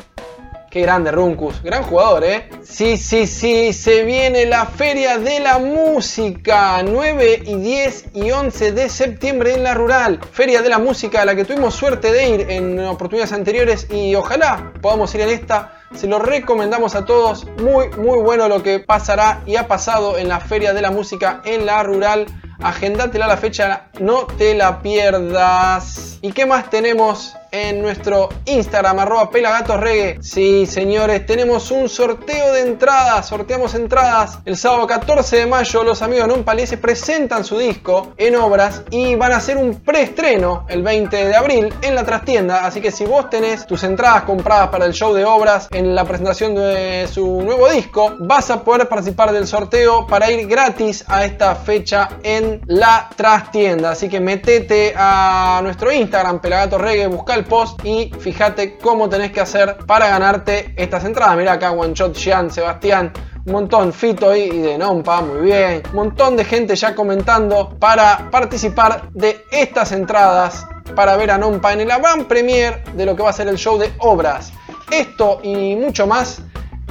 Qué 0.72 0.82
grande 0.82 1.12
Runkus, 1.12 1.62
gran 1.64 1.84
jugador, 1.84 2.24
¿eh? 2.26 2.50
Sí, 2.64 2.98
sí, 2.98 3.28
sí, 3.28 3.72
se 3.72 4.04
viene 4.04 4.46
la 4.46 4.66
Feria 4.66 5.20
de 5.20 5.40
la 5.40 5.60
Música, 5.60 6.82
9 6.84 7.44
y 7.46 7.56
10 7.56 8.06
y 8.16 8.32
11 8.32 8.72
de 8.72 8.90
septiembre 8.90 9.54
en 9.54 9.64
la 9.64 9.74
Rural. 9.74 10.20
Feria 10.32 10.62
de 10.62 10.70
la 10.70 10.80
Música 10.80 11.22
a 11.22 11.26
la 11.26 11.36
que 11.36 11.46
tuvimos 11.46 11.76
suerte 11.76 12.12
de 12.12 12.30
ir 12.30 12.42
en 12.50 12.80
oportunidades 12.80 13.32
anteriores 13.32 13.88
y 13.90 14.16
ojalá 14.16 14.74
podamos 14.82 15.14
ir 15.16 15.22
en 15.22 15.30
esta. 15.30 15.75
Se 15.96 16.08
lo 16.08 16.20
recomendamos 16.20 16.96
a 16.96 17.06
todos. 17.06 17.46
Muy, 17.62 17.90
muy 17.98 18.20
bueno 18.20 18.48
lo 18.48 18.62
que 18.62 18.80
pasará 18.80 19.42
y 19.46 19.56
ha 19.56 19.68
pasado 19.68 20.18
en 20.18 20.28
la 20.28 20.40
Feria 20.40 20.74
de 20.74 20.82
la 20.82 20.92
Música 20.92 21.42
en 21.46 21.66
la 21.66 21.84
Rural. 21.84 22.26
Agendatela 22.62 23.28
la 23.28 23.38
fecha, 23.38 23.88
no 24.00 24.26
te 24.26 24.56
la 24.56 24.82
pierdas. 24.82 26.20
¿Y 26.22 26.32
qué 26.32 26.46
más 26.46 26.70
tenemos 26.70 27.36
en 27.56 27.82
nuestro 27.82 28.30
Instagram, 28.46 29.00
arroba 29.00 29.30
pelagatosregue? 29.30 30.18
Sí, 30.22 30.66
señores, 30.66 31.26
tenemos 31.26 31.72
un 31.72 31.88
sorteo 31.88 32.52
de 32.54 32.62
entradas. 32.62 33.28
Sorteamos 33.28 33.74
entradas 33.76 34.40
el 34.46 34.58
sábado 34.58 34.86
14 34.88 35.38
de 35.38 35.46
mayo. 35.46 35.84
Los 35.84 36.02
amigos 36.02 36.28
Non 36.28 36.44
Paliese 36.44 36.78
presentan 36.78 37.46
su 37.46 37.58
disco 37.58 38.14
en 38.18 38.36
obras 38.36 38.84
y 38.92 39.16
van 39.16 39.32
a 39.32 39.38
hacer 39.38 39.56
un 39.58 39.76
preestreno 39.76 40.66
el 40.68 40.84
20 40.84 41.28
de 41.28 41.36
abril 41.36 41.74
en 41.82 41.96
la 41.96 42.04
trastienda. 42.04 42.66
Así 42.66 42.82
que 42.82 42.92
si 42.92 43.06
vos 43.06 43.30
tenés 43.30 43.66
tus 43.66 43.84
entradas 43.84 44.24
compradas 44.24 44.68
para 44.70 44.86
el 44.86 44.94
show 44.94 45.14
de 45.14 45.24
obras 45.24 45.70
en 45.72 45.96
la 45.96 46.04
presentación 46.04 46.56
de 46.56 47.08
su 47.12 47.42
nuevo 47.42 47.70
disco, 47.70 48.16
vas 48.20 48.52
a 48.52 48.64
poder 48.64 48.90
participar 48.90 49.32
del 49.32 49.48
sorteo 49.48 50.06
para 50.08 50.30
ir 50.30 50.48
gratis 50.48 51.06
a 51.08 51.24
esta 51.24 51.56
fecha 51.56 52.10
en 52.24 52.62
la 52.66 53.10
trastienda. 53.16 53.92
Así 53.92 54.10
que 54.10 54.20
metete 54.20 54.94
a 54.98 55.62
nuestro 55.64 55.92
Instagram, 55.92 56.42
Pelagato 56.42 56.78
Reggae, 56.78 57.08
busca 57.08 57.34
el 57.34 57.45
post 57.46 57.84
y 57.86 58.12
fíjate 58.20 58.78
cómo 58.78 59.10
tenés 59.10 59.32
que 59.32 59.42
hacer 59.42 59.78
para 59.86 60.08
ganarte 60.10 60.74
estas 60.76 61.06
entradas. 61.06 61.38
Mira 61.38 61.54
acá, 61.54 61.72
One 61.72 61.94
Shot, 61.94 62.16
Jean, 62.16 62.52
Sebastián. 62.52 63.12
Un 63.46 63.54
montón, 63.54 63.94
Fito 63.94 64.36
y 64.36 64.50
de 64.50 64.78
Nompa, 64.78 65.22
muy 65.22 65.42
bien. 65.42 65.84
Un 65.90 65.96
montón 65.96 66.36
de 66.36 66.44
gente 66.44 66.76
ya 66.76 66.96
comentando 66.96 67.78
para 67.80 68.30
participar 68.32 69.10
de 69.14 69.46
estas 69.52 69.92
entradas 69.92 70.66
para 70.96 71.16
ver 71.18 71.32
a 71.32 71.38
Nompa 71.38 71.74
en 71.74 71.82
el 71.82 71.92
avant 71.92 72.28
premier 72.28 72.84
de 72.94 73.06
lo 73.06 73.16
que 73.16 73.24
va 73.24 73.30
a 73.30 73.34
ser 73.34 73.48
el 73.48 73.58
show 73.58 73.78
de 73.78 73.92
obras. 74.00 74.52
Esto 74.92 75.40
y 75.44 75.76
mucho 75.76 76.08
más 76.08 76.42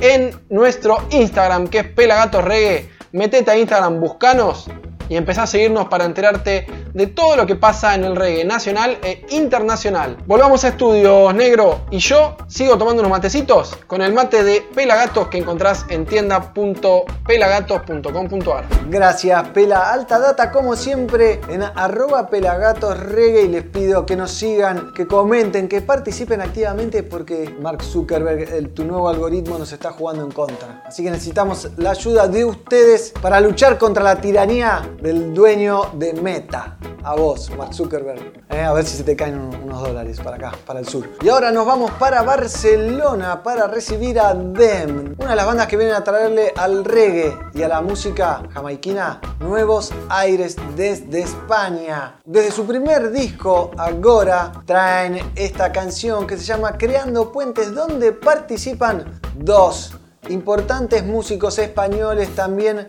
en 0.01 0.31
nuestro 0.49 0.99
Instagram 1.11 1.69
que 1.69 1.79
es 1.79 1.89
Pelagatos 1.89 2.45
Reggae. 2.45 2.91
Metete 3.13 3.51
a 3.51 3.57
Instagram, 3.57 4.01
buscanos 4.01 4.69
y 5.09 5.17
empezá 5.17 5.45
a 5.45 5.47
seguirnos 5.47 5.89
para 5.89 6.05
enterarte 6.05 6.67
de 6.93 7.07
todo 7.09 7.37
lo 7.37 7.47
que 7.47 7.57
pasa 7.57 7.95
en 7.95 8.05
el 8.05 8.15
reggae 8.17 8.45
nacional 8.45 8.99
e 9.03 9.25
internacional. 9.31 10.19
Volvamos 10.27 10.65
a 10.65 10.69
estudios, 10.69 11.35
negro, 11.35 11.81
y 11.91 11.99
yo 11.99 12.37
sigo 12.47 12.79
tomando 12.79 13.03
unos 13.03 13.11
matecitos 13.11 13.77
con 13.87 14.03
el 14.03 14.13
mate 14.13 14.45
de 14.45 14.63
Pelagatos 14.75 15.29
que 15.29 15.39
encontrás 15.39 15.87
en 15.89 16.05
tienda.pelagatos.com.ar. 16.07 18.65
Gracias, 18.89 19.49
Pela. 19.49 19.93
Alta 19.93 20.19
data, 20.19 20.51
como 20.51 20.77
siempre, 20.77 21.41
en 21.49 21.63
arroba 21.63 22.29
pelagatos 22.29 22.99
reggae 22.99 23.43
y 23.43 23.49
les 23.49 23.65
pido 23.65 24.07
que 24.07 24.17
nos 24.17 24.31
sigan, 24.31 24.93
que 24.95 25.07
comenten, 25.07 25.69
que 25.69 25.81
participen 25.81 26.41
activamente 26.41 27.03
porque 27.03 27.55
Mark 27.61 27.83
Zuckerberg, 27.83 28.73
tu 28.75 28.85
nuevo 28.85 29.09
algoritmo, 29.09 29.59
nos 29.59 29.73
está 29.73 29.91
jugando 29.91 30.25
en 30.25 30.31
contra. 30.31 30.83
Así 30.87 31.03
que 31.03 31.11
necesitamos 31.11 31.71
la 31.77 31.91
ayuda 31.91 32.29
de 32.29 32.45
ustedes 32.45 33.13
para 33.21 33.41
luchar 33.41 33.79
contra 33.79 34.05
la 34.05 34.21
tiranía 34.21 34.83
del 35.01 35.35
dueño 35.35 35.91
de 35.95 36.13
Meta. 36.15 36.77
A 37.03 37.15
vos, 37.17 37.51
Mark 37.57 37.75
Zuckerberg. 37.75 38.43
Eh, 38.49 38.63
a 38.63 38.73
ver 38.73 38.85
si 38.87 38.97
se 38.97 39.05
te 39.05 39.15
caen 39.15 39.39
un- 39.39 39.55
unos 39.65 39.83
dólares 39.83 40.19
para 40.21 40.37
acá, 40.37 40.53
para 40.67 40.81
el 40.81 40.89
sur. 40.89 41.07
Y 41.23 41.29
ahora 41.29 41.51
nos 41.51 41.67
vamos 41.67 41.91
para 41.93 42.23
Barcelona 42.23 43.43
para 43.43 43.67
recibir 43.67 44.19
a 44.19 44.33
Dem, 44.35 45.15
una 45.19 45.31
de 45.31 45.37
las 45.37 45.45
bandas 45.47 45.67
que 45.67 45.77
vienen 45.77 45.95
a 45.95 46.03
traerle 46.05 46.53
al 46.57 46.85
reggae 46.85 47.37
y 47.53 47.63
a 47.63 47.69
la 47.69 47.83
música 47.83 48.43
jamaiquina 48.55 49.21
nuevos 49.41 49.93
aires 50.09 50.57
desde 50.77 51.21
España. 51.21 52.17
Desde 52.25 52.51
su 52.53 52.65
primer 52.67 53.11
disco, 53.11 53.71
Agora, 53.77 54.53
traen 54.65 55.19
esta 55.35 55.73
canción 55.73 56.27
que 56.27 56.39
se 56.39 56.45
llama 56.45 56.79
Creando 56.79 57.33
Puentes, 57.33 57.75
donde 57.75 58.13
participan 58.13 59.21
dos 59.37 59.93
importantes 60.29 61.05
músicos 61.05 61.59
españoles 61.59 62.35
también. 62.35 62.89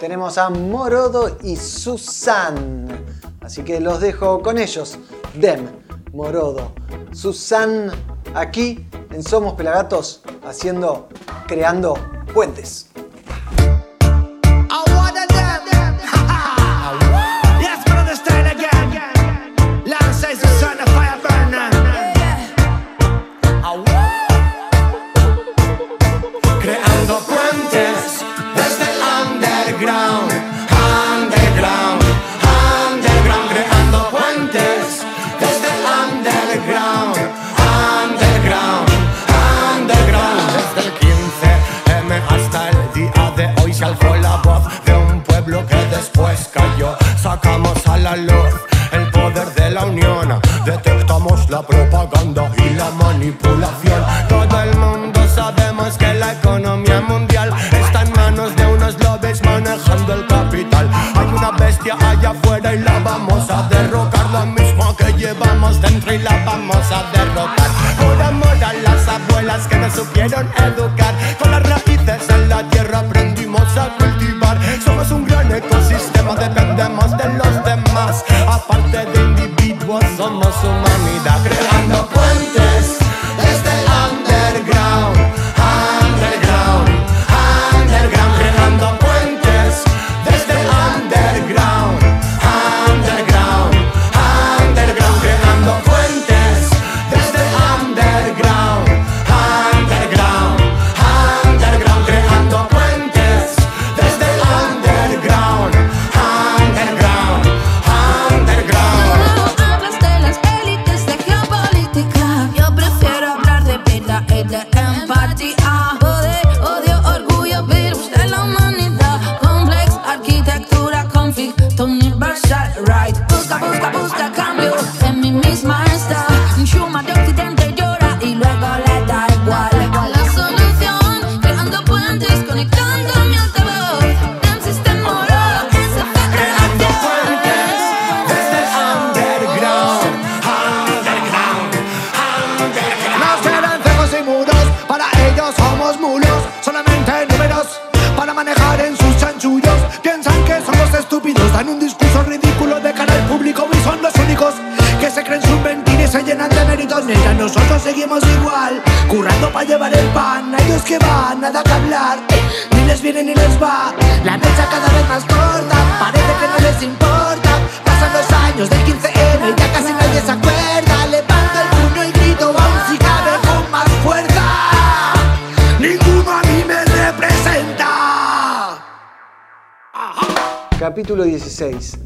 Tenemos 0.00 0.36
a 0.36 0.50
Morodo 0.50 1.38
y 1.42 1.56
Susan. 1.56 2.86
Así 3.40 3.62
que 3.62 3.80
los 3.80 4.00
dejo 4.00 4.42
con 4.42 4.58
ellos. 4.58 4.98
Dem, 5.34 5.68
Morodo, 6.12 6.72
Susan, 7.12 7.90
aquí 8.34 8.86
en 9.10 9.22
Somos 9.22 9.54
Pelagatos, 9.54 10.22
haciendo, 10.44 11.08
creando 11.46 11.94
puentes. 12.34 12.90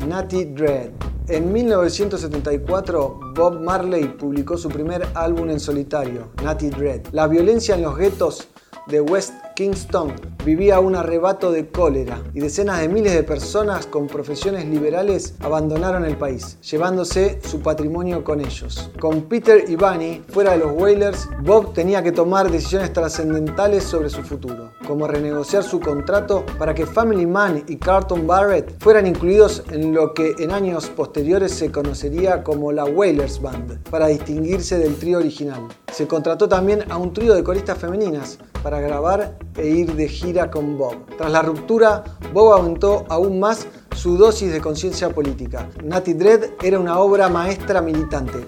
Natty 0.06 0.44
Dread. 0.44 0.90
En 1.26 1.52
1974, 1.52 3.32
Bob 3.34 3.60
Marley 3.60 4.04
publicó 4.04 4.56
su 4.56 4.68
primer 4.68 5.04
álbum 5.14 5.50
en 5.50 5.58
solitario, 5.58 6.28
Natty 6.44 6.70
Dread. 6.70 7.06
La 7.10 7.26
violencia 7.26 7.74
en 7.74 7.82
los 7.82 7.98
guetos 7.98 8.46
de 8.86 9.00
West 9.00 9.34
Kingston 9.56 10.12
vivía 10.44 10.80
un 10.80 10.96
arrebato 10.96 11.52
de 11.52 11.68
cólera 11.68 12.22
y 12.32 12.40
decenas 12.40 12.80
de 12.80 12.88
miles 12.88 13.12
de 13.12 13.22
personas 13.22 13.86
con 13.86 14.06
profesiones 14.06 14.66
liberales 14.66 15.34
abandonaron 15.40 16.04
el 16.04 16.16
país, 16.16 16.58
llevándose 16.62 17.40
su 17.42 17.60
patrimonio 17.60 18.24
con 18.24 18.40
ellos. 18.40 18.90
Con 18.98 19.22
Peter 19.22 19.64
y 19.68 19.76
Bunny 19.76 20.22
fuera 20.28 20.52
de 20.52 20.58
los 20.58 20.72
Wailers, 20.72 21.28
Bob 21.42 21.74
tenía 21.74 22.02
que 22.02 22.12
tomar 22.12 22.50
decisiones 22.50 22.92
trascendentales 22.92 23.84
sobre 23.84 24.08
su 24.08 24.22
futuro, 24.22 24.72
como 24.86 25.06
renegociar 25.06 25.62
su 25.62 25.78
contrato 25.80 26.44
para 26.58 26.74
que 26.74 26.86
Family 26.86 27.26
Man 27.26 27.64
y 27.68 27.76
Carlton 27.76 28.26
Barrett 28.26 28.80
fueran 28.80 29.06
incluidos 29.06 29.62
en 29.70 29.92
lo 29.94 30.14
que 30.14 30.34
en 30.38 30.52
años 30.52 30.86
posteriores 30.88 31.52
se 31.52 31.70
conocería 31.70 32.42
como 32.42 32.72
la 32.72 32.84
Wailers 32.84 33.40
Band, 33.42 33.82
para 33.90 34.06
distinguirse 34.06 34.78
del 34.78 34.96
trío 34.96 35.18
original. 35.18 35.68
Se 35.92 36.06
contrató 36.06 36.48
también 36.48 36.84
a 36.90 36.96
un 36.96 37.12
trío 37.12 37.34
de 37.34 37.44
coristas 37.44 37.78
femeninas 37.78 38.38
para 38.62 38.80
grabar 38.80 39.38
e 39.56 39.68
ir 39.68 39.94
de 39.94 40.08
gira 40.08 40.29
con 40.50 40.78
Bob. 40.78 40.94
Tras 41.18 41.30
la 41.32 41.42
ruptura, 41.42 42.04
Bob 42.32 42.52
aumentó 42.52 43.04
aún 43.08 43.40
más 43.40 43.66
su 43.96 44.16
dosis 44.16 44.52
de 44.52 44.60
conciencia 44.60 45.10
política. 45.10 45.68
Natty 45.82 46.14
Dread 46.14 46.50
era 46.62 46.78
una 46.78 46.98
obra 46.98 47.28
maestra 47.28 47.80
militante. 47.80 48.44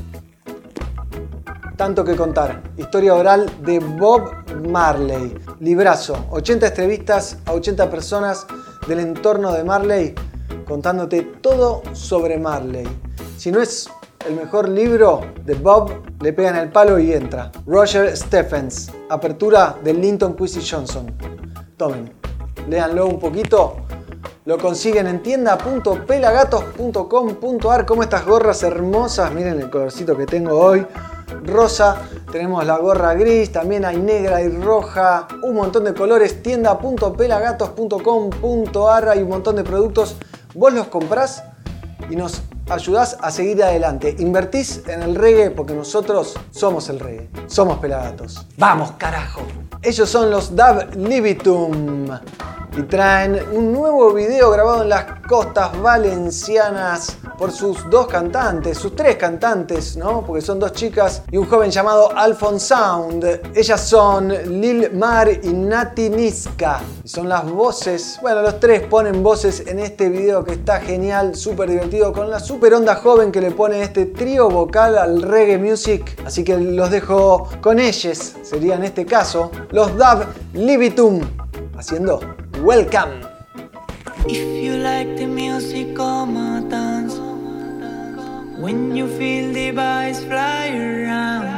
Tanto 1.77 2.05
que 2.05 2.15
contar. 2.15 2.63
Historia 2.77 3.15
oral 3.15 3.51
de 3.65 3.81
Bob 3.81 4.31
Marley. 4.69 5.35
Librazo. 5.59 6.27
80 6.31 6.69
entrevistas 6.69 7.39
a 7.47 7.53
80 7.53 7.91
personas 7.91 8.47
del 8.87 9.01
entorno 9.01 9.53
de 9.53 9.65
Marley 9.65 10.15
contándote 10.65 11.23
todo 11.41 11.83
sobre 11.93 12.39
Marley. 12.39 12.87
Si 13.37 13.51
no 13.51 13.61
es 13.61 13.91
el 14.29 14.37
mejor 14.37 14.69
libro 14.69 15.21
de 15.45 15.55
Bob, 15.55 15.91
le 16.23 16.33
pegan 16.33 16.57
el 16.57 16.71
palo 16.71 16.99
y 16.99 17.13
entra. 17.13 17.51
Roger 17.67 18.17
Stephens, 18.17 18.91
apertura 19.11 19.77
de 19.83 19.93
Linton 19.95 20.37
Quincy 20.37 20.61
Johnson. 20.65 21.13
Tomen, 21.83 22.15
léanlo 22.69 23.09
un 23.09 23.19
poquito. 23.19 23.79
Lo 24.45 24.57
consiguen 24.57 25.09
en 25.09 25.21
tienda.pelagatos.com.ar 25.21 27.87
como 27.87 28.05
estas 28.05 28.25
gorras 28.25 28.63
hermosas. 28.63 29.35
Miren 29.35 29.59
el 29.59 29.69
colorcito 29.69 30.17
que 30.17 30.25
tengo 30.25 30.57
hoy. 30.57 30.87
Rosa, 31.45 32.03
tenemos 32.31 32.65
la 32.65 32.79
gorra 32.79 33.15
gris, 33.15 33.51
también 33.51 33.85
hay 33.85 33.97
negra 33.97 34.41
y 34.43 34.49
roja, 34.49 35.27
un 35.43 35.57
montón 35.57 35.83
de 35.83 35.93
colores. 35.93 36.41
Tienda.pelagatos.com.ar 36.41 39.09
hay 39.09 39.23
un 39.23 39.29
montón 39.29 39.57
de 39.57 39.65
productos. 39.65 40.15
Vos 40.55 40.73
los 40.73 40.87
comprás 40.87 41.43
y 42.09 42.15
nos 42.15 42.43
ayudás 42.73 43.17
a 43.21 43.31
seguir 43.31 43.63
adelante. 43.63 44.15
Invertís 44.19 44.83
en 44.87 45.03
el 45.03 45.15
reggae 45.15 45.51
porque 45.51 45.75
nosotros 45.75 46.35
somos 46.51 46.89
el 46.89 47.01
reggae. 47.01 47.29
Somos 47.47 47.79
Pelagatos. 47.79 48.47
¡Vamos, 48.57 48.93
carajo! 48.99 49.43
Ellos 49.83 50.09
son 50.09 50.31
los 50.31 50.55
Dab 50.55 50.95
Libitum 50.95 52.09
y 52.77 52.83
traen 52.85 53.39
un 53.53 53.73
nuevo 53.73 54.13
video 54.15 54.51
grabado 54.51 54.83
en 54.83 54.89
las 54.89 55.21
costas 55.29 55.81
valencianas 55.83 57.19
por 57.37 57.51
sus 57.51 57.91
dos 57.91 58.07
cantantes, 58.07 58.79
sus 58.79 58.95
tres 58.95 59.17
cantantes, 59.17 59.97
¿no? 59.97 60.25
Porque 60.25 60.41
son 60.41 60.61
dos 60.61 60.73
chicas 60.73 61.23
y 61.31 61.37
un 61.37 61.47
joven 61.47 61.73
llamado 61.73 62.17
Alphon 62.17 62.61
Sound. 62.61 63.41
Ellas 63.55 63.81
son 63.81 64.29
Lil 64.29 64.93
Mar 64.93 65.29
y 65.43 65.49
Nati 65.49 66.09
Niska. 66.09 66.81
Son 67.05 67.29
las 67.29 67.51
voces, 67.51 68.19
bueno, 68.23 68.43
los 68.43 68.61
tres 68.61 68.83
ponen 68.87 69.25
voces 69.25 69.65
en 69.67 69.81
este 69.81 70.09
video 70.09 70.45
que 70.45 70.53
está 70.53 70.81
genial, 70.81 71.35
súper 71.35 71.71
divertido, 71.71 72.13
con 72.13 72.31
la 72.31 72.39
super 72.39 72.62
onda 72.71 72.95
joven 72.95 73.33
que 73.33 73.41
le 73.41 73.51
pone 73.51 73.83
este 73.83 74.07
trío 74.07 74.49
vocal 74.49 74.97
al 74.97 75.23
reggae 75.23 75.59
music. 75.59 76.17
Así 76.25 76.45
que 76.45 76.57
los 76.57 76.91
dejo 76.91 77.49
con 77.61 77.81
ellos, 77.81 78.37
sería 78.43 78.77
en 78.77 78.85
este 78.85 79.05
caso 79.05 79.51
los 79.73 79.97
Dab 79.97 80.27
Libitum, 80.55 81.21
haciendo 81.77 82.21
Welcome. 82.63 83.21
If 84.29 84.63
you 84.65 84.77
like 84.77 85.17
the 85.17 85.27
music, 85.27 85.97
come 85.97 86.69
dance. 86.69 87.19
When 88.61 88.95
you 88.95 89.09
feel 89.09 89.53
the 89.53 89.73
vibes 89.73 90.25
fly 90.29 90.69
around, 90.69 91.49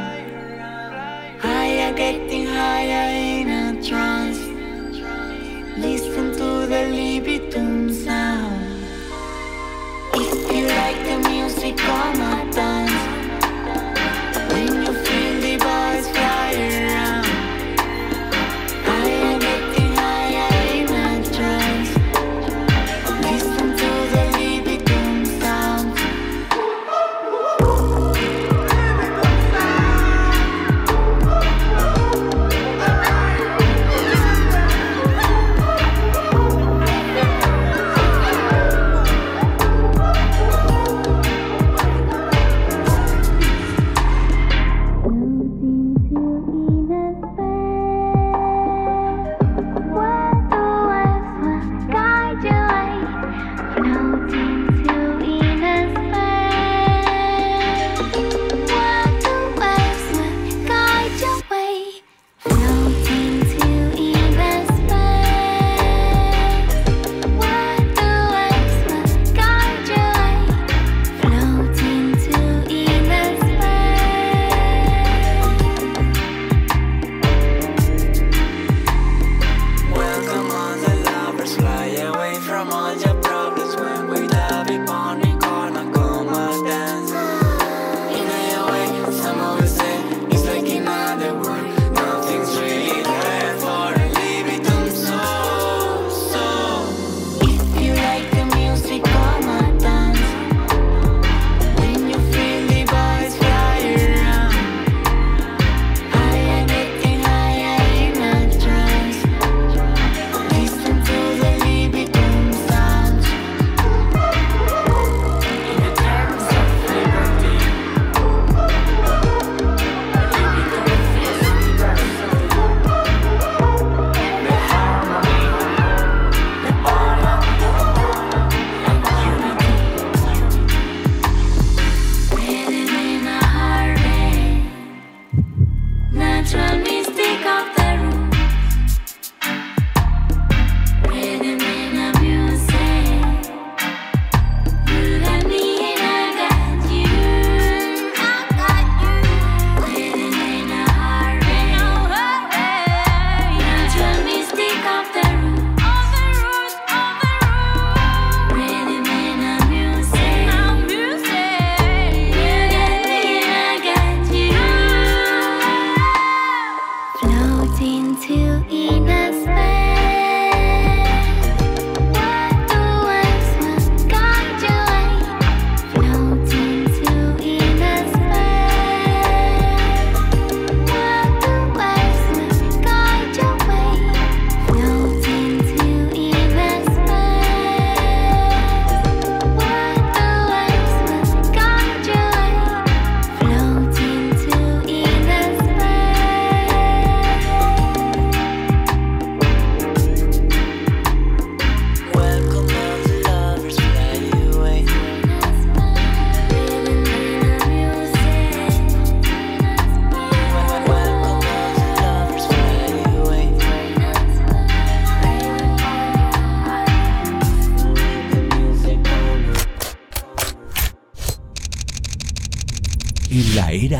higher, 1.39 1.93
getting 1.93 2.47
higher 2.47 3.11
in 3.13 3.51
a 3.51 3.83
trance. 3.83 4.39
Listen 5.77 6.33
to 6.33 6.67
the 6.67 6.87
Libitum 6.89 7.34
the 11.65 11.71
music, 11.71 11.79
come 11.79 12.84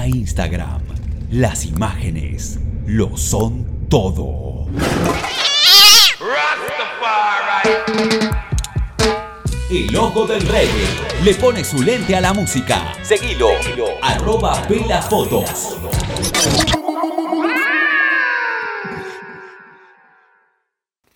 Instagram, 0.09 0.83
las 1.31 1.65
imágenes 1.65 2.59
lo 2.87 3.17
son 3.17 3.89
todo. 3.89 4.67
El 9.71 9.97
ojo 9.97 10.27
del 10.27 10.47
reggae 10.47 10.87
le 11.23 11.35
pone 11.35 11.65
su 11.65 11.83
lente 11.83 12.15
a 12.15 12.21
la 12.21 12.33
música. 12.33 12.93
Seguilo, 13.03 13.51
arroba 14.03 14.63
pelafotos. 14.69 15.79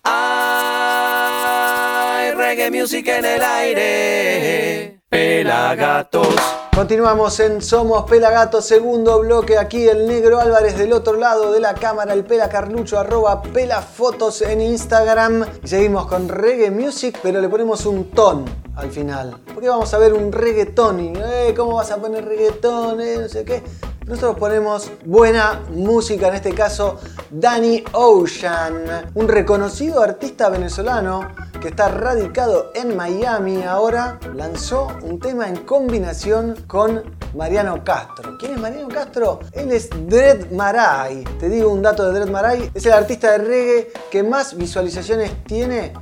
Hay 0.03 2.31
reggae 2.31 2.71
music 2.71 3.07
en 3.07 3.25
el 3.25 3.43
aire. 3.43 4.99
Pelagatos. 5.09 6.58
Continuamos 6.79 7.37
en 7.41 7.61
Somos 7.61 8.09
Pelagatos, 8.09 8.63
segundo 8.63 9.19
bloque. 9.19 9.57
Aquí 9.57 9.85
el 9.89 10.07
negro 10.07 10.39
Álvarez 10.39 10.77
del 10.77 10.93
otro 10.93 11.17
lado 11.17 11.51
de 11.51 11.59
la 11.59 11.73
cámara, 11.73 12.13
el 12.13 12.23
Pela 12.23 12.47
Carlucho, 12.47 12.97
arroba 12.97 13.41
Pelafotos 13.41 14.41
en 14.43 14.61
Instagram. 14.61 15.45
Y 15.61 15.67
seguimos 15.67 16.05
con 16.05 16.29
reggae 16.29 16.71
music, 16.71 17.19
pero 17.21 17.41
le 17.41 17.49
ponemos 17.49 17.85
un 17.85 18.11
ton 18.11 18.45
al 18.77 18.89
final. 18.91 19.41
Porque 19.53 19.67
vamos 19.67 19.93
a 19.93 19.97
ver 19.97 20.13
un 20.13 20.31
reggaetón. 20.31 21.01
Y, 21.01 21.13
eh, 21.17 21.53
¿Cómo 21.53 21.75
vas 21.75 21.91
a 21.91 21.97
poner 21.97 22.23
reggaetón? 22.23 23.01
Eh, 23.01 23.17
no 23.23 23.27
sé 23.27 23.43
qué. 23.43 23.61
Nosotros 24.09 24.39
ponemos 24.39 24.91
buena 25.05 25.61
música, 25.69 26.29
en 26.29 26.33
este 26.33 26.51
caso 26.51 26.99
Danny 27.29 27.83
Ocean, 27.91 29.11
un 29.13 29.27
reconocido 29.27 30.01
artista 30.01 30.49
venezolano 30.49 31.29
que 31.61 31.67
está 31.67 31.89
radicado 31.89 32.71
en 32.73 32.97
Miami 32.97 33.61
ahora, 33.61 34.19
lanzó 34.33 34.87
un 35.03 35.19
tema 35.19 35.47
en 35.47 35.57
combinación 35.57 36.55
con 36.65 37.03
Mariano 37.35 37.83
Castro. 37.83 38.35
¿Quién 38.39 38.53
es 38.53 38.59
Mariano 38.59 38.87
Castro? 38.87 39.41
Él 39.51 39.71
es 39.71 39.91
Dread 40.07 40.49
Marai. 40.53 41.23
Te 41.39 41.47
digo 41.47 41.71
un 41.71 41.83
dato 41.83 42.03
de 42.07 42.13
Dread 42.13 42.31
Marai, 42.31 42.71
es 42.73 42.83
el 42.87 42.93
artista 42.93 43.33
de 43.33 43.37
reggae 43.37 43.91
que 44.09 44.23
más 44.23 44.57
visualizaciones 44.57 45.43
tiene 45.43 45.93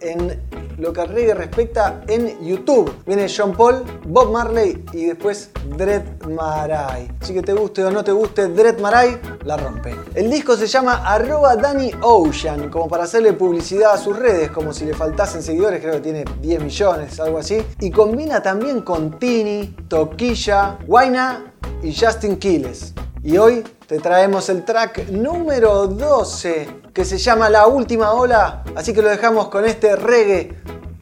en 0.00 0.40
lo 0.78 0.92
que 0.92 1.04
reggae 1.04 1.34
respecta 1.34 2.02
en 2.06 2.38
YouTube. 2.44 2.92
Viene 3.06 3.26
John 3.34 3.56
Paul, 3.56 3.82
Bob 4.06 4.30
Marley 4.30 4.84
y 4.92 5.06
después 5.06 5.50
Dread 5.76 6.22
Marai. 6.28 7.08
Así 7.20 7.32
que 7.34 7.42
te 7.42 7.52
guste 7.52 7.84
o 7.84 7.90
no 7.90 8.04
te 8.04 8.12
guste 8.12 8.48
Dread 8.48 8.78
Marai, 8.78 9.18
la 9.44 9.56
rompe. 9.56 9.94
El 10.14 10.30
disco 10.30 10.56
se 10.56 10.66
llama 10.66 11.02
arroba 11.04 11.56
Danny 11.56 11.90
Ocean, 12.02 12.68
como 12.70 12.88
para 12.88 13.04
hacerle 13.04 13.32
publicidad 13.32 13.92
a 13.92 13.98
sus 13.98 14.18
redes, 14.18 14.50
como 14.50 14.72
si 14.72 14.84
le 14.84 14.94
faltasen 14.94 15.42
seguidores, 15.42 15.80
creo 15.80 15.94
que 15.94 16.00
tiene 16.00 16.24
10 16.40 16.62
millones, 16.62 17.20
algo 17.20 17.38
así. 17.38 17.62
Y 17.80 17.90
combina 17.90 18.42
también 18.42 18.82
con 18.82 19.18
Tini, 19.18 19.74
Toquilla, 19.88 20.78
Guayna 20.86 21.52
y 21.82 21.94
Justin 21.94 22.36
Quiles. 22.36 22.94
Y 23.26 23.38
hoy 23.38 23.64
te 23.88 23.98
traemos 23.98 24.48
el 24.50 24.64
track 24.64 25.08
número 25.08 25.88
12 25.88 26.82
que 26.94 27.04
se 27.04 27.18
llama 27.18 27.50
La 27.50 27.66
Última 27.66 28.12
Ola. 28.12 28.62
Así 28.76 28.92
que 28.92 29.02
lo 29.02 29.08
dejamos 29.08 29.48
con 29.48 29.64
este 29.64 29.96
reggae 29.96 30.56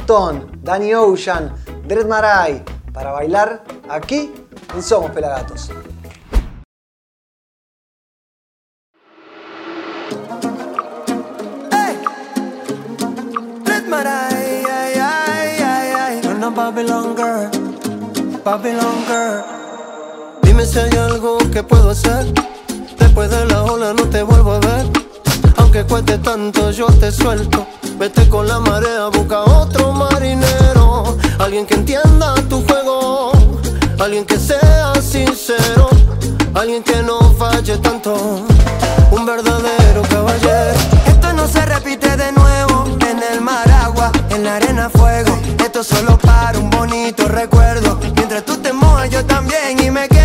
ton, 0.06 0.58
Danny 0.62 0.94
Ocean, 0.94 1.54
Dread 1.86 2.06
Marai, 2.06 2.64
para 2.94 3.12
bailar 3.12 3.62
aquí 3.90 4.32
en 4.74 4.82
Somos 4.82 5.10
Pelagatos. 5.10 5.70
Babylon 16.54 17.16
girl, 17.16 17.50
Babylon 18.44 19.04
girl. 19.06 19.53
Si 20.64 20.78
hay 20.78 20.96
algo 20.96 21.36
que 21.52 21.62
puedo 21.62 21.90
hacer. 21.90 22.24
Después 22.98 23.28
de 23.28 23.44
la 23.44 23.64
ola 23.64 23.92
no 23.92 24.08
te 24.08 24.22
vuelvo 24.22 24.52
a 24.52 24.60
ver. 24.60 24.86
Aunque 25.58 25.84
cueste 25.84 26.16
tanto, 26.18 26.70
yo 26.70 26.86
te 26.86 27.12
suelto. 27.12 27.66
Vete 27.98 28.26
con 28.30 28.48
la 28.48 28.58
marea, 28.60 29.08
busca 29.08 29.42
otro 29.42 29.92
marinero. 29.92 31.18
Alguien 31.38 31.66
que 31.66 31.74
entienda 31.74 32.34
tu 32.48 32.64
juego. 32.64 33.32
Alguien 34.00 34.24
que 34.24 34.38
sea 34.38 34.94
sincero. 35.02 35.90
Alguien 36.54 36.82
que 36.82 37.02
no 37.02 37.18
falle 37.34 37.76
tanto. 37.76 38.14
Un 39.10 39.26
verdadero 39.26 40.00
caballero. 40.08 40.78
Esto 41.06 41.32
no 41.34 41.46
se 41.46 41.64
repite 41.66 42.16
de 42.16 42.32
nuevo 42.32 42.86
en 43.10 43.22
el 43.32 43.42
mar 43.42 43.70
agua, 43.70 44.10
en 44.30 44.44
la 44.44 44.56
arena 44.56 44.88
fuego. 44.88 45.38
Esto 45.62 45.80
es 45.80 45.86
solo 45.86 46.18
para 46.18 46.58
un 46.58 46.70
bonito 46.70 47.28
recuerdo. 47.28 48.00
Mientras 48.16 48.44
tú 48.46 48.56
te 48.56 48.72
mojas 48.72 49.10
yo 49.10 49.24
también 49.26 49.78
y 49.78 49.90
me 49.90 50.08
quemo. 50.08 50.23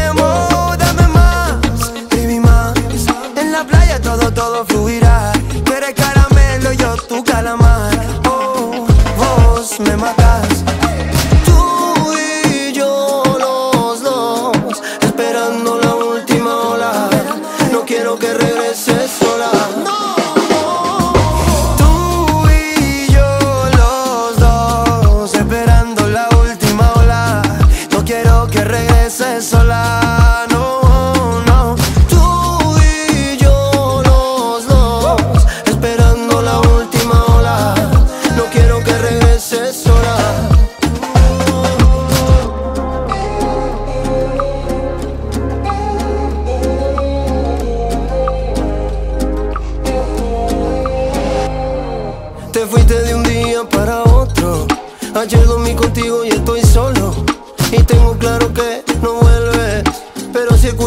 La 3.60 3.66
playa 3.66 4.00
todo 4.00 4.32
todo 4.32 4.66
fluirá. 4.66 5.34
Tú 5.66 5.74
eres 5.74 5.94
caramelo, 5.94 6.72
yo 6.74 6.96
tu 7.10 7.24
calamar. 7.24 7.92
Oh, 8.26 8.88
vos 9.18 9.80
me 9.82 9.98
matas. 9.98 10.19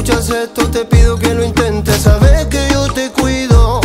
Escuchas 0.03 0.31
esto, 0.31 0.69
te 0.69 0.85
pido 0.85 1.17
que 1.17 1.33
lo 1.33 1.45
intentes. 1.45 2.03
Sabes 2.03 2.47
que 2.47 2.69
yo 2.73 2.93
te 2.93 3.11
cuido. 3.11 3.81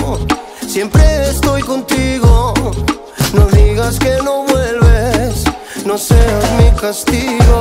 Siempre 0.68 1.30
estoy 1.30 1.61
contigo. 1.61 2.53
No 3.34 3.45
digas 3.47 3.99
que 3.99 4.18
no 4.24 4.43
vuelves. 4.45 5.43
No 5.86 5.97
seas 5.97 6.51
mi 6.57 6.72
castigo. 6.80 7.56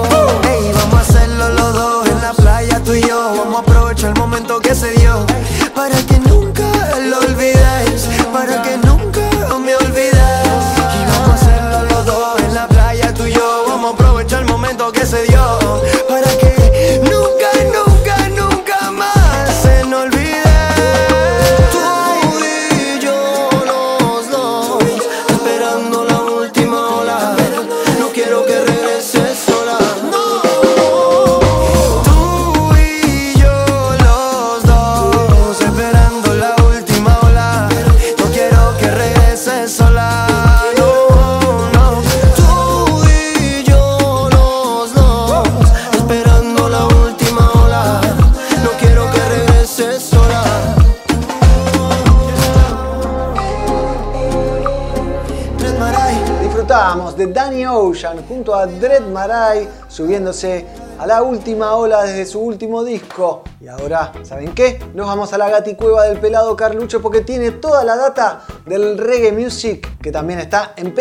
A 60.99 61.07
la 61.07 61.23
última 61.23 61.77
ola 61.77 62.03
desde 62.03 62.27
su 62.27 62.41
último 62.41 62.83
disco. 62.83 63.45
Y 63.61 63.69
ahora, 63.69 64.13
¿saben 64.25 64.55
qué? 64.55 64.81
Nos 64.95 65.07
vamos 65.07 65.33
a 65.33 65.39
la 65.39 65.49
gaticueva 65.49 66.05
del 66.05 66.19
pelado 66.19 66.57
Carlucho 66.57 67.01
porque 67.01 67.21
tiene 67.21 67.53
toda 67.53 67.85
la 67.85 67.97
data 67.97 68.43
del 68.65 68.99
reggae 68.99 69.31
music 69.31 69.99
que 70.01 70.11
también 70.11 70.41
está 70.41 70.73
en 70.77 70.93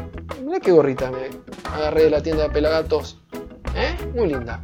Mirá 0.45 0.59
qué 0.61 0.73
gorrita 0.73 1.11
me 1.11 1.29
agarré 1.75 2.05
de 2.05 2.11
la 2.11 2.23
tienda 2.23 2.45
de 2.45 2.51
Pelagatos. 2.51 3.19
¿Eh? 3.75 3.97
Muy 4.15 4.29
linda. 4.29 4.63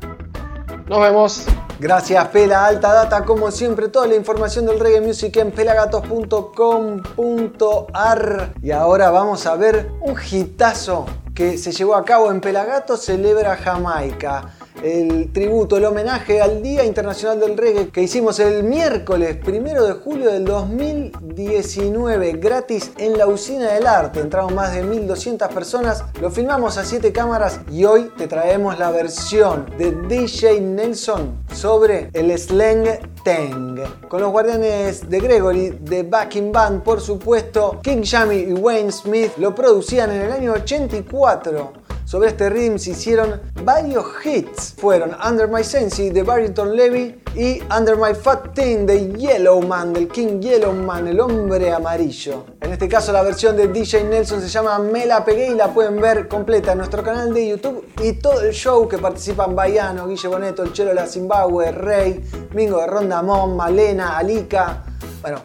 Nos 0.87 1.01
vemos. 1.01 1.47
Gracias, 1.79 2.29
Pela 2.29 2.67
Alta 2.67 2.93
Data. 2.93 3.25
Como 3.25 3.51
siempre, 3.53 3.89
toda 3.89 4.07
la 4.07 4.15
información 4.17 4.67
del 4.67 4.79
reggae 4.81 5.01
music 5.01 5.37
en 5.37 5.51
pelagatos.com.ar. 5.53 8.53
Y 8.63 8.71
ahora 8.73 9.11
vamos 9.11 9.47
a 9.47 9.55
ver 9.55 9.93
un 10.01 10.17
hitazo 10.31 11.07
que 11.39 11.57
se 11.57 11.71
llevó 11.71 11.95
a 11.95 12.05
cabo 12.05 12.33
en 12.33 12.41
Pelagatos 12.41 13.05
Celebra 13.05 13.57
Jamaica. 13.57 14.58
El 14.83 15.33
tributo, 15.33 15.77
el 15.77 15.85
homenaje 15.87 16.41
al 16.41 16.63
Día 16.63 16.85
Internacional 16.85 17.41
del 17.41 17.57
Reggae 17.57 17.89
que 17.89 18.01
hicimos 18.01 18.39
el 18.39 18.63
miércoles 18.63 19.37
primero 19.37 19.85
de 19.85 19.95
julio 19.95 20.31
del 20.31 20.45
2019, 20.45 22.35
gratis 22.35 22.93
en 22.97 23.19
la 23.19 23.27
Usina 23.27 23.73
del 23.73 23.89
Arte. 23.89 24.21
Entraron 24.21 24.55
más 24.55 24.73
de 24.73 24.85
1200 24.85 25.49
personas, 25.49 26.05
lo 26.21 26.31
filmamos 26.31 26.79
a 26.79 26.85
7 26.85 27.11
cámaras 27.13 27.61
y 27.73 27.85
hoy 27.85 28.13
te 28.17 28.29
traemos 28.29 28.79
la 28.79 28.93
versión 28.93 29.67
de 29.77 29.91
DJ 29.91 30.61
Nelson 30.61 31.43
sobre 31.53 32.11
el 32.13 32.39
slang 32.39 32.85
Teng. 33.25 33.81
Con 34.09 34.21
los 34.21 34.31
guardianes 34.31 35.11
de 35.11 35.19
Gregory, 35.19 35.71
de 35.81 36.05
Backing 36.05 36.53
Band, 36.53 36.85
por 36.85 37.01
supuesto, 37.01 37.81
King 37.83 38.03
Jammy 38.05 38.37
y 38.37 38.53
Wayne 38.53 38.93
Smith 38.93 39.33
lo 39.39 39.57
producían 39.57 40.13
en 40.13 40.23
el 40.23 40.31
año 40.31 40.53
84. 40.53 41.88
Sobre 42.09 42.29
este 42.29 42.49
rhythm 42.49 42.79
se 42.79 42.93
hicieron 42.93 43.39
varios 43.63 44.07
hits. 44.25 44.73
Fueron 44.79 45.15
Under 45.29 45.47
My 45.47 45.63
Sensi 45.63 46.09
de 46.09 46.23
Barrington 46.23 46.75
Levy 46.75 47.21
y 47.37 47.61
Under 47.71 47.99
My 47.99 48.15
Fat 48.15 48.55
Thing 48.55 48.87
de 48.87 49.13
Yellowman, 49.13 49.93
del 49.93 50.09
King 50.09 50.41
Yellowman, 50.41 51.07
el 51.07 51.21
hombre 51.21 51.71
amarillo. 51.71 52.47
En 52.63 52.73
este 52.73 52.89
caso 52.89 53.13
la 53.13 53.21
versión 53.21 53.59
de 53.59 53.69
DJ 53.69 54.05
Nelson 54.05 54.41
se 54.41 54.49
llama 54.49 54.79
Me 54.79 55.05
la 55.05 55.23
pegué 55.23 55.51
y 55.51 55.55
la 55.55 55.69
pueden 55.75 56.01
ver 56.01 56.29
completa 56.29 56.73
en 56.73 56.79
nuestro 56.79 57.03
canal 57.03 57.35
de 57.35 57.47
YouTube 57.47 57.87
y 58.03 58.15
todo 58.15 58.41
el 58.41 58.55
show 58.55 58.89
que 58.89 58.97
participan 58.97 59.55
Baiano, 59.55 60.09
Guille 60.09 60.29
Boneto, 60.29 60.63
El 60.63 60.73
Chelo 60.73 60.89
de 60.89 60.95
la 60.95 61.07
Zimbabue, 61.07 61.73
Rey, 61.73 62.25
Mingo 62.55 62.81
de 62.81 62.87
Rondamón, 62.87 63.55
Malena, 63.55 64.17
Alica. 64.17 64.83
Bueno, 65.21 65.43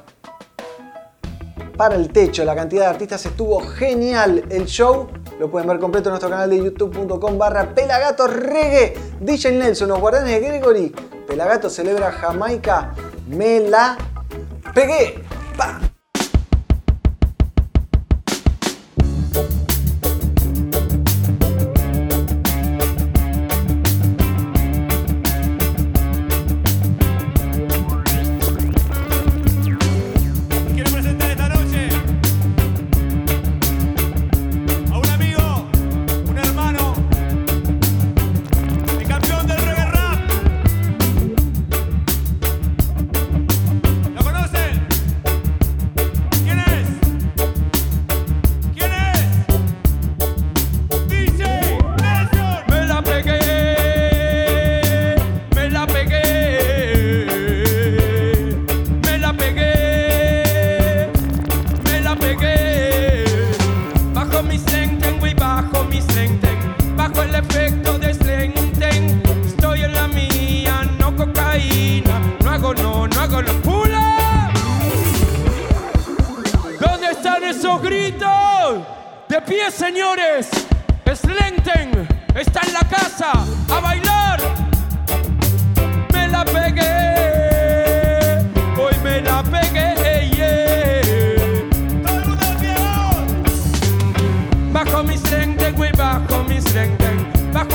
para 1.75 1.95
el 1.95 2.09
techo. 2.09 2.45
La 2.45 2.55
cantidad 2.55 2.83
de 2.83 2.89
artistas 2.89 3.25
estuvo 3.25 3.59
genial. 3.59 4.45
El 4.49 4.65
show 4.65 5.09
lo 5.39 5.49
pueden 5.49 5.67
ver 5.67 5.79
completo 5.79 6.09
en 6.09 6.11
nuestro 6.11 6.29
canal 6.29 6.49
de 6.49 6.57
youtube.com 6.57 7.37
barra 7.37 7.73
Pelagato 7.73 8.27
Reggae. 8.27 8.93
DJ 9.19 9.53
Nelson, 9.53 9.89
los 9.89 9.99
guardianes 9.99 10.39
de 10.39 10.47
Gregory. 10.47 10.95
Pelagato 11.27 11.69
celebra 11.69 12.11
Jamaica. 12.11 12.93
Me 13.27 13.59
la 13.61 13.97
pegué. 14.73 15.23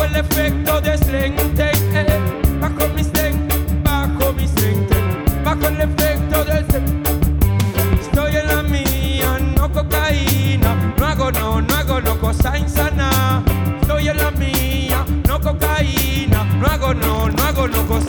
El 0.09 0.17
efecto 0.17 0.81
de 0.81 0.99
Slenten. 0.99 1.97
eh. 1.97 2.21
Bajo 2.61 2.89
mi 2.95 3.05
Slenten, 3.05 3.83
bajo 3.83 4.33
mi 4.33 4.49
Slenten. 4.49 5.25
Bajo 5.45 5.69
el 5.69 5.81
efecto 5.81 6.45
de 6.45 6.65
Slenten. 6.65 7.39
Estoy 8.01 8.37
en 8.37 8.47
la 8.47 8.63
mía, 8.63 9.39
no 9.57 9.73
cocaína. 9.73 10.75
No 10.99 11.07
hago 11.07 11.31
no, 11.33 11.61
no 11.61 11.75
hago 11.75 12.01
no, 12.01 12.19
cosa 12.19 12.57
insana. 12.59 13.43
Estoy 13.81 14.09
en 14.09 14.17
la 14.17 14.31
mía, 14.33 15.05
no 15.27 15.41
cocaína. 15.41 16.45
No 16.61 16.67
hago 16.67 16.95
no, 16.95 17.29
no 17.29 17.43
hago 17.45 17.69
no, 17.69 17.87
cosa 17.87 18.08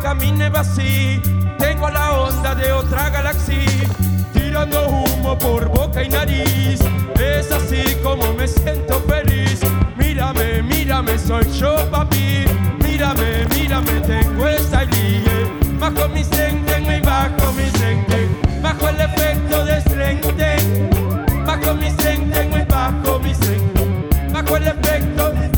camine 0.00 0.50
así. 0.54 1.20
Tengo 1.58 1.90
la 1.90 2.12
onda 2.12 2.54
de 2.54 2.72
otra 2.72 3.10
galaxia, 3.10 3.88
tirando 4.32 4.88
humo 4.88 5.38
por 5.38 5.68
boca 5.68 6.02
y 6.02 6.08
nariz. 6.08 6.80
Es 7.18 7.50
así 7.52 7.96
como 8.02 8.32
me 8.34 8.48
siento 8.48 9.00
feliz. 9.08 9.60
Mírame, 9.96 10.62
mírame, 10.62 11.18
soy 11.18 11.44
yo, 11.52 11.76
papi. 11.90 12.44
Mírame, 12.82 13.46
mírame, 13.54 14.00
tengo 14.00 14.48
esta 14.48 14.84
idea. 14.84 15.48
Bajo 15.78 16.08
mi 16.08 16.24
slenten 16.24 16.84
y 16.96 17.00
bajo 17.00 17.52
mi 17.52 17.68
slenten. 17.70 18.62
Bajo 18.62 18.88
el 18.88 19.00
efecto 19.00 19.64
de 19.64 19.80
slenten. 19.82 20.90
Bajo 21.46 21.74
mi 21.74 21.90
slenten 21.90 22.52
y 22.52 22.64
bajo 22.64 23.18
mi 23.18 23.34
slenten. 23.34 24.32
Bajo 24.32 24.56
el 24.56 24.66
efecto 24.66 25.30
de 25.30 25.50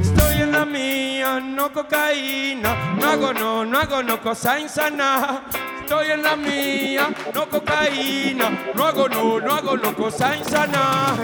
Estoy 0.00 0.42
en 0.42 0.52
la 0.52 0.64
mía, 0.64 1.40
no 1.40 1.72
cocaína. 1.72 2.91
Hago 3.12 3.34
no, 3.34 3.62
no 3.62 3.78
hago 3.78 4.02
no, 4.02 4.18
cosa 4.22 4.58
insana. 4.58 5.42
Estoy 5.82 6.12
en 6.12 6.22
la 6.22 6.34
mía, 6.34 7.14
no 7.34 7.46
cocaína. 7.46 8.72
No 8.74 8.86
hago 8.86 9.06
no, 9.06 9.38
no 9.38 9.52
hago 9.52 9.76
no, 9.76 9.94
cosa 9.94 10.34
insana. 10.34 11.14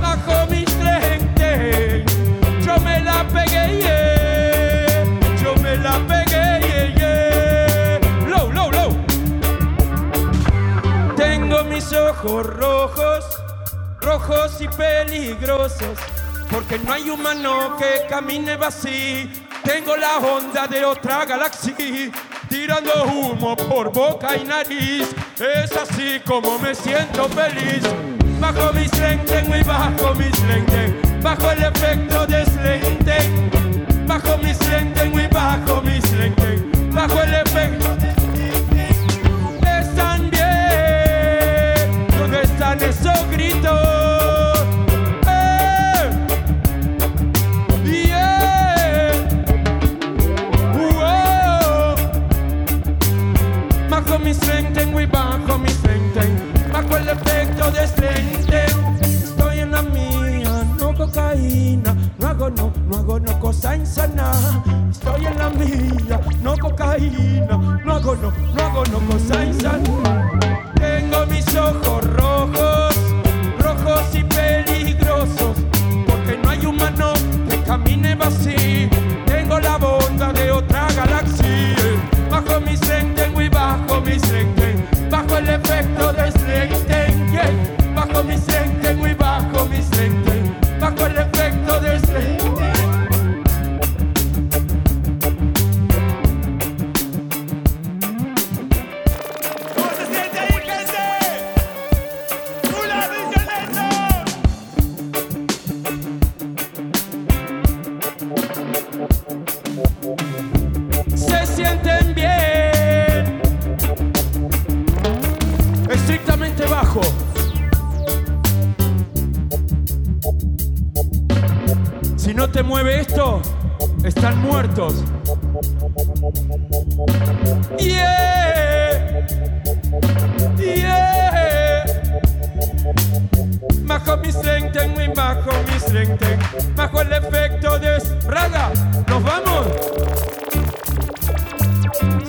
Bajo 0.00 0.44
mis 0.50 0.68
lentes, 0.78 2.04
yo 2.66 2.76
me 2.80 3.00
la 3.00 3.22
pegué, 3.28 3.78
yeah. 3.80 5.04
Yo 5.40 5.54
me 5.62 5.76
la 5.76 5.92
pegué, 6.08 6.60
yeah, 6.66 8.00
yeah. 8.00 8.28
Low, 8.28 8.50
low, 8.50 8.72
low. 8.72 8.96
Tengo 11.14 11.62
mis 11.62 11.92
ojos 11.92 12.44
rojos, 12.44 13.24
rojos 14.00 14.60
y 14.60 14.66
peligrosos. 14.66 15.96
Porque 16.50 16.76
no 16.80 16.92
hay 16.92 17.08
humano 17.08 17.76
que 17.78 18.04
camine 18.08 18.58
así. 18.60 19.45
Tengo 19.66 19.96
la 19.96 20.18
onda 20.18 20.68
de 20.68 20.84
otra 20.84 21.24
galaxia, 21.24 21.74
tirando 22.48 23.04
humo 23.06 23.56
por 23.56 23.92
boca 23.92 24.36
y 24.36 24.44
nariz. 24.44 25.12
Es 25.40 25.76
así 25.76 26.20
como 26.24 26.56
me 26.60 26.72
siento 26.72 27.28
feliz. 27.30 27.82
Bajo 28.38 28.72
mis 28.72 28.96
lentes 28.96 29.44
y 29.44 29.64
bajo 29.64 30.14
mis 30.14 30.40
lentes, 30.44 30.92
bajo 31.20 31.50
el 31.50 31.64
efecto 31.64 32.26
de 32.28 32.46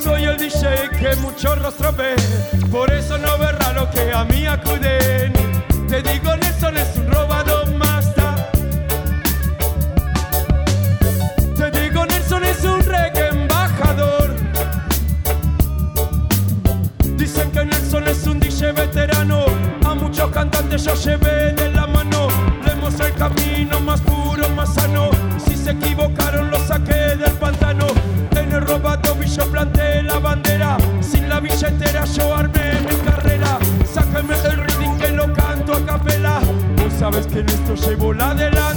Soy 0.02 0.24
el 0.24 0.38
DJ 0.38 0.90
que 1.00 1.16
muchos 1.18 1.62
rostros 1.62 1.96
ve, 1.98 2.16
por 2.72 2.92
eso 2.92 3.18
no 3.18 3.38
ve 3.38 3.52
raro 3.52 3.90
que 3.92 4.12
a 4.12 4.24
mí 4.24 4.46
acuden. 4.46 5.34
Te 5.88 6.02
digo, 6.02 6.36
Nelson 6.36 6.78
es 6.78 6.98
un 6.98 7.08
robado 7.12 7.66
master. 7.74 8.36
Te 11.56 11.72
digo, 11.80 12.06
Nelson 12.06 12.44
es 12.46 12.64
un 12.64 12.82
reggae 12.82 13.28
embajador. 13.30 14.36
Dicen 17.16 17.52
que 17.52 17.66
Nelson 17.66 18.08
es 18.08 18.28
un 18.28 18.40
DJ 18.40 18.72
veterano. 18.72 19.46
A 19.86 19.96
muchos 19.96 20.30
cantantes 20.32 20.84
yo 20.84 20.94
llevé 20.96 21.54
de 21.54 21.72
la 21.72 21.88
mano. 21.88 22.28
Lemos 22.66 23.00
el 23.00 23.14
camino 23.14 23.77
armé 32.34 32.82
mi 32.82 32.96
carrera. 33.10 33.60
Sácame 33.94 34.36
el 34.46 34.58
reading 34.58 34.98
que 34.98 35.10
lo 35.10 35.34
canto 35.34 35.74
a 35.74 35.86
capela. 35.86 36.40
Vos 36.78 36.94
sabes 37.00 37.28
que 37.28 37.40
en 37.40 37.50
esto 37.50 37.76
llevo 37.76 38.14
la 38.14 38.34
delantera. 38.34 38.77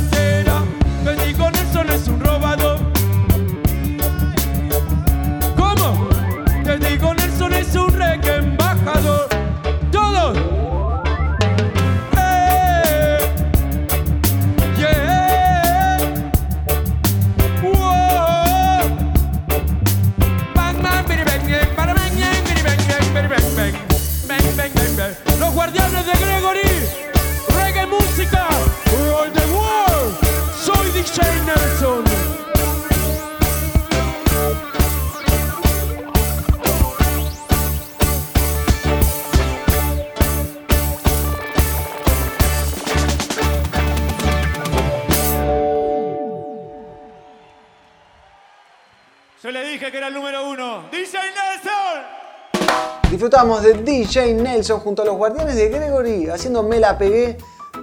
De 53.40 53.72
DJ 53.72 54.34
Nelson 54.34 54.80
junto 54.80 55.00
a 55.00 55.06
los 55.06 55.16
guardianes 55.16 55.56
de 55.56 55.70
Gregory 55.70 56.28
haciendo 56.28 56.62
Me 56.62 56.78
la 56.78 56.98
pegué 56.98 57.38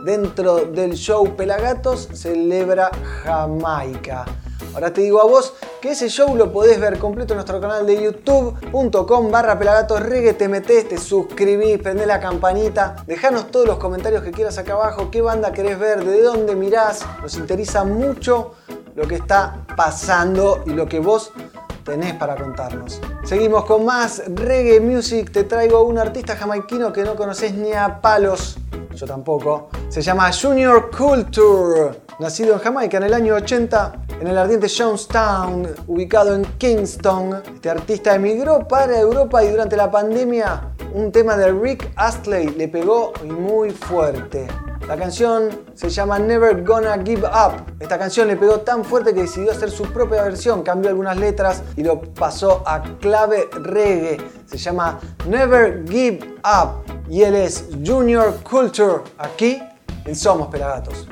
dentro 0.06 0.66
del 0.66 0.94
show 0.94 1.36
Pelagatos 1.36 2.10
Celebra 2.14 2.92
Jamaica. 3.24 4.24
Ahora 4.76 4.94
te 4.94 5.02
digo 5.02 5.20
a 5.20 5.26
vos 5.26 5.56
que 5.82 5.94
ese 5.94 6.10
show 6.10 6.36
lo 6.36 6.54
podés 6.54 6.80
ver 6.80 7.00
completo 7.00 7.34
en 7.34 7.38
nuestro 7.38 7.60
canal 7.60 7.88
de 7.88 8.04
youtube.com 8.04 9.32
barra 9.32 9.58
pelagatos 9.58 10.00
reggae, 10.00 10.34
te 10.34 10.48
metés, 10.48 10.90
te 10.90 11.00
suscribís, 11.00 11.80
prendés 11.80 12.06
la 12.06 12.20
campanita, 12.20 12.98
dejanos 13.08 13.50
todos 13.50 13.66
los 13.66 13.78
comentarios 13.78 14.22
que 14.22 14.30
quieras 14.30 14.60
acá 14.60 14.74
abajo, 14.74 15.10
qué 15.10 15.24
banda 15.24 15.54
querés 15.54 15.80
ver, 15.80 16.06
de 16.06 16.22
dónde 16.22 16.56
mirás, 16.56 17.04
nos 17.24 17.36
interesa 17.36 17.84
mucho 17.84 18.54
lo 18.94 19.08
que 19.08 19.16
está 19.16 19.66
pasando 19.76 20.62
y 20.68 20.72
lo 20.72 20.88
que 20.88 21.00
vos 21.00 21.32
tenés 21.88 22.14
para 22.16 22.36
contarnos. 22.36 23.02
Seguimos 23.24 23.64
con 23.64 23.86
más 23.86 24.22
reggae 24.28 24.82
music. 24.82 25.32
Te 25.32 25.46
traigo 25.46 25.84
un 25.84 25.98
artista 25.98 26.36
jamaiquino 26.36 26.92
que 26.92 27.04
no 27.04 27.16
conoces 27.16 27.54
ni 27.54 27.72
a 27.72 28.02
palos. 28.02 28.58
Yo 28.94 29.08
tampoco. 29.08 29.70
Se 29.88 30.02
llama 30.02 30.30
Junior 30.34 30.92
Culture. 30.96 32.02
Nacido 32.20 32.54
en 32.54 32.60
Jamaica 32.60 32.98
en 32.98 33.04
el 33.04 33.14
año 33.14 33.36
80, 33.36 34.06
en 34.20 34.28
el 34.28 34.38
ardiente 34.38 34.68
Jonestown, 34.68 35.68
ubicado 35.88 36.36
en 36.36 36.44
Kingston. 36.58 37.42
Este 37.56 37.70
artista 37.70 38.16
emigró 38.16 38.68
para 38.68 39.00
Europa 39.00 39.44
y 39.44 39.50
durante 39.50 39.78
la 39.78 39.90
pandemia 39.90 40.74
un 40.94 41.12
tema 41.12 41.38
de 41.38 41.52
Rick 41.54 41.92
Astley 41.96 42.50
le 42.50 42.68
pegó 42.68 43.14
muy 43.24 43.70
fuerte. 43.70 44.48
La 44.88 44.96
canción 44.96 45.66
se 45.74 45.90
llama 45.90 46.18
Never 46.18 46.64
Gonna 46.64 46.98
Give 47.04 47.28
Up. 47.28 47.76
Esta 47.78 48.00
canción 48.00 48.30
le 48.30 48.38
pegó 48.38 48.62
tan 48.62 48.86
fuerte 48.86 49.14
que 49.14 49.24
decidió 49.24 49.52
hacer 49.52 49.70
su 49.70 49.84
propia 49.84 50.24
versión, 50.24 50.64
cambió 50.64 50.90
algunas 50.90 51.18
letras 51.18 51.62
y 51.76 51.84
lo 51.84 52.00
pasó 52.02 52.64
a 52.66 52.82
clave 53.02 53.50
reggae. 53.52 54.18
Se 54.46 54.58
llama 54.58 54.98
Never 55.28 55.84
Give 55.90 56.20
Up 56.38 56.86
y 57.10 57.24
él 57.24 57.36
es 57.36 57.66
Junior 57.86 58.34
Culture 58.50 59.02
aquí 59.18 59.62
en 60.06 60.16
Somos 60.16 60.48
Pelagatos. 60.48 61.06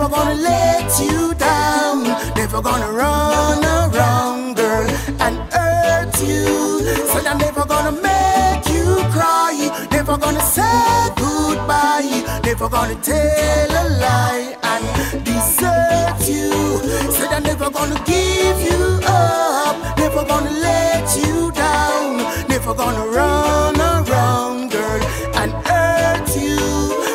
Never 0.00 0.16
gonna 0.16 0.34
let 0.34 0.98
you 0.98 1.34
down, 1.34 2.04
never 2.34 2.62
gonna 2.62 2.90
run 2.90 3.62
around, 3.62 4.56
girl, 4.56 4.88
and 5.20 5.36
hurt 5.52 6.22
you. 6.22 6.80
Said 7.10 7.26
I'm 7.26 7.36
never 7.36 7.66
gonna 7.66 7.92
make 7.92 8.66
you 8.74 8.96
cry, 9.12 9.52
never 9.92 10.16
gonna 10.16 10.40
say 10.40 11.10
goodbye, 11.16 12.40
never 12.44 12.70
gonna 12.70 12.94
tell 13.02 13.70
a 13.82 13.84
lie 14.00 14.56
and 14.72 15.24
desert 15.26 16.26
you. 16.26 16.78
Said 17.12 17.32
I'm 17.34 17.42
never 17.42 17.68
gonna 17.68 18.02
give 18.06 18.58
you 18.68 19.00
up, 19.06 19.98
never 19.98 20.24
gonna 20.24 20.50
let 20.50 21.14
you 21.14 21.52
down, 21.52 22.16
never 22.48 22.72
gonna 22.72 23.04
run 23.06 23.78
around, 23.78 24.70
girl, 24.70 25.02
and 25.34 25.52
hurt 25.68 26.26
you. 26.34 26.56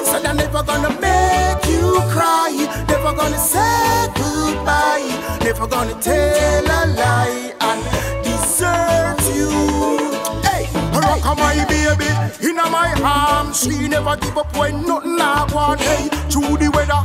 Said 0.05 0.23
I'm 0.23 0.37
never 0.37 0.61
gonna 0.61 1.04
never 3.05 3.17
gonna 3.17 3.37
say 3.37 4.07
goodbye, 4.15 5.37
never 5.43 5.67
gonna 5.67 5.93
tell 6.01 6.65
a 6.65 6.81
lie 6.97 7.53
and 7.61 7.83
desert 8.23 9.21
you. 9.35 9.51
Hey, 10.41 10.65
rock 10.91 11.23
on 11.23 11.37
my 11.37 11.53
baby, 11.69 12.09
in 12.49 12.55
my 12.55 12.99
arms, 13.03 13.61
she 13.61 13.87
never 13.87 14.17
give 14.17 14.35
up 14.35 14.57
when 14.57 14.81
nothing 14.87 15.21
I 15.21 15.45
want. 15.53 15.81
Hey, 15.81 16.09
through 16.31 16.57
the 16.57 16.71
weather, 16.73 16.97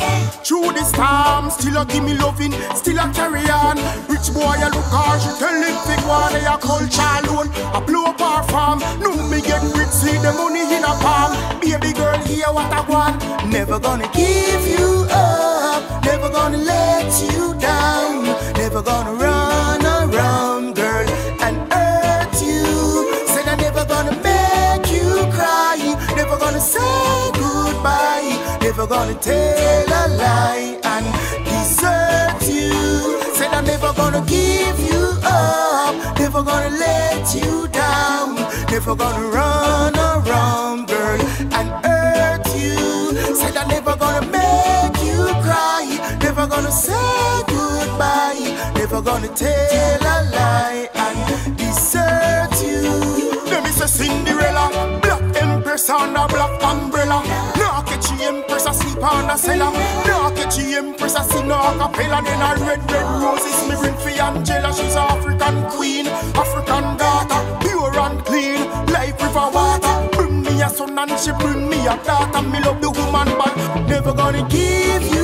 through 0.42 0.72
the 0.72 0.84
storm, 0.84 1.50
still 1.50 1.76
a 1.76 1.84
give 1.84 2.02
me 2.02 2.14
loving, 2.14 2.52
still 2.74 2.98
a 2.98 3.12
carry 3.12 3.44
on. 3.50 3.76
Rich 4.08 4.32
boy, 4.32 4.56
I 4.56 4.70
look 4.72 4.88
hard, 4.88 5.20
she 5.20 5.28
tell 5.36 5.52
him 5.52 5.76
big 5.84 6.00
one, 6.08 6.32
a 6.32 6.56
culture 6.56 7.12
alone, 7.28 7.52
a 7.76 7.80
blow 7.84 8.06
up 8.06 8.20
our 8.22 8.42
farm. 8.48 8.78
No 9.00 9.12
me 9.28 9.42
get 9.42 9.60
rich, 9.76 9.92
see 9.92 10.16
the 10.16 10.32
money 10.32 10.64
in 10.64 10.82
a 10.82 10.94
palm. 11.04 11.36
Baby 11.60 11.92
girl, 11.92 12.16
hear 12.24 12.48
what 12.56 12.72
I 12.72 12.80
want. 12.88 13.50
Never 13.52 13.78
gonna 13.78 14.08
give 14.14 14.66
you 14.66 15.04
up, 15.10 15.49
never 16.20 16.34
gonna 16.34 16.58
let 16.58 17.22
you 17.22 17.54
down, 17.58 18.24
never 18.54 18.82
gonna 18.82 19.14
run 19.14 19.80
around, 19.86 20.74
girl, 20.74 21.08
and 21.40 21.56
hurt 21.72 22.34
you. 22.42 23.08
Said 23.26 23.48
I'm 23.48 23.56
never 23.56 23.86
gonna 23.86 24.12
make 24.22 24.92
you 24.92 25.08
cry, 25.32 25.78
never 26.16 26.36
gonna 26.36 26.60
say 26.60 27.30
goodbye, 27.32 28.58
never 28.60 28.86
gonna 28.86 29.14
tell 29.14 29.86
a 29.88 30.04
lie 30.20 30.78
and 30.84 31.06
desert 31.46 32.42
you. 32.46 33.18
Said 33.32 33.54
I'm 33.54 33.64
never 33.64 33.94
gonna 33.94 34.22
give 34.26 34.78
you 34.78 35.14
up, 35.24 36.18
never 36.18 36.42
gonna 36.42 36.76
let 36.76 37.34
you 37.34 37.66
down, 37.68 38.34
never 38.70 38.94
gonna 38.94 39.26
run 39.26 39.94
around, 39.96 40.86
girl, 40.86 41.20
and 41.56 41.68
hurt 41.86 42.46
you. 42.54 42.76
Said 43.34 43.56
I'm 43.56 43.68
never 43.68 43.96
gonna 43.96 44.26
make 44.26 44.99
never 46.40 46.56
gonna 46.56 46.72
say 46.72 47.42
goodbye, 47.48 48.72
never 48.74 49.02
gonna 49.02 49.28
tell 49.28 50.00
a 50.00 50.16
lie 50.32 50.88
and 50.94 51.58
desert 51.58 52.56
you. 52.64 52.88
Let 53.50 53.62
me 53.62 53.70
say 53.70 53.86
Cinderella, 53.86 54.98
black 55.02 55.36
empress 55.36 55.90
a 55.90 55.98
black 56.32 56.62
umbrella. 56.64 57.22
Now 57.56 57.82
catch 57.82 58.10
empress 58.22 58.64
a 58.64 58.72
sleep 58.72 59.04
on 59.04 59.28
a 59.28 59.36
cellar. 59.36 59.70
Now 60.06 60.30
catch 60.30 60.56
the 60.56 60.76
empress 60.78 61.14
a 61.14 61.24
sing 61.24 61.50
a 61.50 61.60
cappella. 61.78 62.22
Then 62.24 62.40
a 62.40 62.50
red 62.64 62.90
red 62.90 63.06
roses 63.20 63.60
me 63.68 63.76
bring 63.76 63.96
for 64.00 64.08
Angela. 64.08 64.72
She's 64.72 64.94
a 64.94 65.02
African 65.12 65.56
queen, 65.76 66.06
African 66.42 66.96
daughter, 66.96 67.40
pure 67.60 67.98
and 68.00 68.24
clean, 68.24 68.60
like 68.86 69.20
river 69.20 69.50
water. 69.52 70.08
Bring 70.12 70.40
me 70.42 70.62
a 70.62 70.70
son 70.70 70.98
and 70.98 71.18
she 71.20 71.32
bring 71.32 71.68
me 71.68 71.86
a 71.86 71.96
daughter. 72.02 72.40
Me 72.48 72.60
love 72.64 72.80
the 72.80 72.90
woman, 72.90 73.28
but 73.36 73.54
never 73.86 74.14
gonna 74.14 74.48
give 74.48 75.04
you 75.14 75.19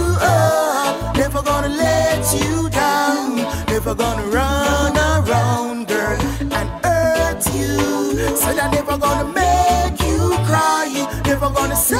Never 3.86 4.02
gonna 4.02 4.26
run 4.26 4.96
around, 4.96 5.86
girl, 5.86 6.20
and 6.40 6.68
hurt 6.84 7.46
you. 7.54 8.34
Said 8.34 8.58
I'm 8.58 8.72
never 8.72 8.98
gonna 8.98 9.32
make 9.32 10.00
you 10.02 10.30
cry. 10.44 11.06
Never 11.24 11.48
gonna 11.50 11.76
say 11.76 11.94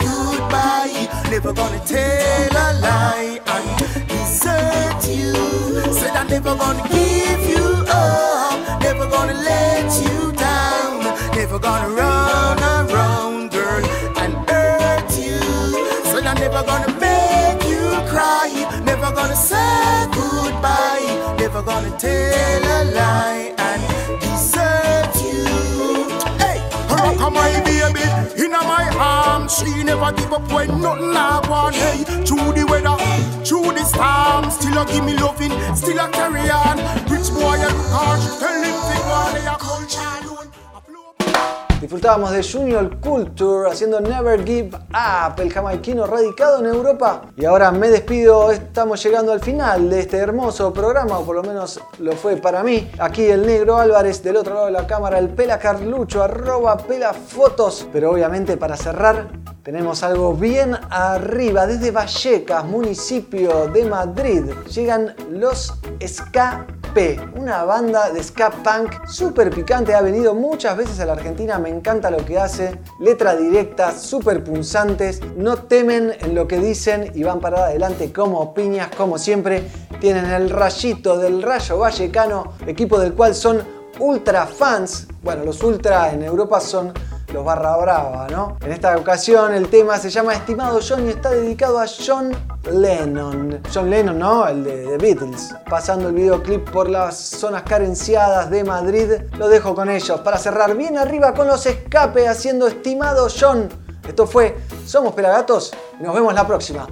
goodbye. 0.00 1.06
Never 1.30 1.52
gonna 1.52 1.78
tell 1.84 2.56
a 2.56 2.80
lie 2.80 3.38
and 3.54 4.08
desert 4.08 5.06
you. 5.14 5.34
Said 5.92 6.16
I'm 6.16 6.26
never 6.26 6.56
gonna 6.56 6.88
give 6.88 7.50
you 7.50 7.84
up. 7.86 8.80
Never 8.80 9.06
gonna 9.06 9.34
let 9.34 9.92
you 10.04 10.32
down. 10.32 11.02
Never 11.36 11.58
gonna 11.58 11.90
run 11.90 12.15
gonna 21.66 21.90
tell 21.98 22.62
a 22.62 22.80
lie 22.94 23.52
and 23.58 24.20
desert 24.20 25.14
you. 25.26 25.42
Hey, 26.38 26.62
rock 26.88 27.20
on 27.20 27.34
my 27.34 27.50
baby, 27.64 28.06
in 28.40 28.52
my 28.52 28.88
arms. 28.96 29.58
She 29.58 29.82
never 29.82 30.12
give 30.12 30.32
up 30.32 30.46
when 30.52 30.80
nothing 30.80 31.16
I 31.16 31.44
want. 31.50 31.74
Hey, 31.74 32.04
through 32.24 32.52
the 32.54 32.64
weather, 32.70 32.96
through 33.44 33.72
the 33.74 33.84
storm, 33.84 34.48
still 34.52 34.78
a 34.78 34.86
give 34.86 35.04
me 35.04 35.14
loving, 35.18 35.54
still 35.74 35.98
a 35.98 36.08
carry 36.08 36.48
on. 36.48 36.76
Rich 37.10 37.30
boy 37.34 37.58
and 37.58 37.76
hard, 37.90 38.20
tell 38.38 38.62
him 38.62 38.76
big 38.86 39.04
one, 39.10 39.34
they 39.34 39.46
a 39.46 39.56
culture. 39.58 40.05
Disfrutábamos 41.86 42.32
de 42.32 42.42
Junior 42.42 42.98
Culture 42.98 43.70
haciendo 43.70 44.00
Never 44.00 44.44
Give 44.44 44.76
Up, 44.76 45.40
el 45.40 45.52
jamaiquino 45.52 46.04
radicado 46.04 46.58
en 46.58 46.66
Europa. 46.66 47.22
Y 47.36 47.44
ahora 47.44 47.70
me 47.70 47.88
despido, 47.88 48.50
estamos 48.50 49.00
llegando 49.00 49.30
al 49.30 49.38
final 49.38 49.88
de 49.88 50.00
este 50.00 50.16
hermoso 50.16 50.72
programa, 50.72 51.20
o 51.20 51.24
por 51.24 51.36
lo 51.36 51.44
menos 51.44 51.80
lo 52.00 52.10
fue 52.14 52.38
para 52.38 52.64
mí. 52.64 52.90
Aquí 52.98 53.26
el 53.26 53.46
negro 53.46 53.76
Álvarez, 53.76 54.20
del 54.20 54.34
otro 54.34 54.54
lado 54.54 54.66
de 54.66 54.72
la 54.72 54.84
cámara, 54.88 55.20
el 55.20 55.28
Pela 55.28 55.60
Carlucho, 55.60 56.24
arroba 56.24 56.76
Pela 56.76 57.14
Fotos. 57.14 57.86
Pero 57.92 58.10
obviamente 58.10 58.56
para 58.56 58.76
cerrar, 58.76 59.28
tenemos 59.62 60.02
algo 60.02 60.34
bien 60.34 60.76
arriba, 60.90 61.68
desde 61.68 61.92
Vallecas, 61.92 62.64
municipio 62.64 63.68
de 63.68 63.84
Madrid. 63.84 64.44
Llegan 64.74 65.14
los 65.30 65.72
Una 66.96 67.64
banda 67.64 68.08
de 68.08 68.22
ska 68.22 68.50
punk 68.50 69.06
súper 69.06 69.50
picante. 69.50 69.94
Ha 69.94 70.00
venido 70.00 70.34
muchas 70.34 70.78
veces 70.78 70.98
a 70.98 71.04
la 71.04 71.12
Argentina, 71.12 71.58
me 71.58 71.68
encanta 71.68 72.10
lo 72.10 72.24
que 72.24 72.38
hace. 72.38 72.80
Letra 73.00 73.36
directa, 73.36 73.92
súper 73.92 74.42
punzantes, 74.42 75.20
no 75.36 75.58
temen 75.58 76.14
en 76.20 76.34
lo 76.34 76.48
que 76.48 76.58
dicen 76.58 77.12
y 77.14 77.22
van 77.22 77.40
para 77.40 77.66
adelante 77.66 78.14
como 78.14 78.54
piñas, 78.54 78.88
como 78.96 79.18
siempre. 79.18 79.70
Tienen 80.00 80.24
el 80.24 80.48
rayito 80.48 81.18
del 81.18 81.42
Rayo 81.42 81.76
Vallecano, 81.76 82.54
equipo 82.66 82.98
del 82.98 83.12
cual 83.12 83.34
son 83.34 83.62
ultra 83.98 84.46
fans. 84.46 85.06
Bueno, 85.22 85.44
los 85.44 85.62
ultra 85.62 86.14
en 86.14 86.22
Europa 86.22 86.60
son 86.60 86.94
los 87.32 87.44
barra 87.44 87.76
brava, 87.76 88.26
¿no? 88.30 88.56
En 88.60 88.72
esta 88.72 88.96
ocasión 88.96 89.54
el 89.54 89.68
tema 89.68 89.98
se 89.98 90.10
llama 90.10 90.34
Estimado 90.34 90.80
John 90.86 91.06
y 91.06 91.10
está 91.10 91.30
dedicado 91.30 91.78
a 91.78 91.86
John 91.86 92.32
Lennon. 92.70 93.60
John 93.72 93.90
Lennon, 93.90 94.18
¿no? 94.18 94.46
El 94.46 94.64
de 94.64 94.86
The 94.86 94.98
Beatles. 94.98 95.54
Pasando 95.68 96.08
el 96.08 96.14
videoclip 96.14 96.70
por 96.70 96.88
las 96.88 97.16
zonas 97.16 97.62
carenciadas 97.62 98.50
de 98.50 98.64
Madrid, 98.64 99.10
lo 99.38 99.48
dejo 99.48 99.74
con 99.74 99.90
ellos 99.90 100.20
para 100.20 100.38
cerrar 100.38 100.76
bien 100.76 100.98
arriba 100.98 101.34
con 101.34 101.46
los 101.46 101.66
escapes 101.66 102.28
haciendo 102.28 102.66
Estimado 102.66 103.28
John. 103.28 103.68
Esto 104.06 104.26
fue 104.26 104.56
Somos 104.86 105.14
Pelagatos 105.14 105.72
y 105.98 106.02
nos 106.04 106.14
vemos 106.14 106.32
la 106.32 106.46
próxima. 106.46 106.86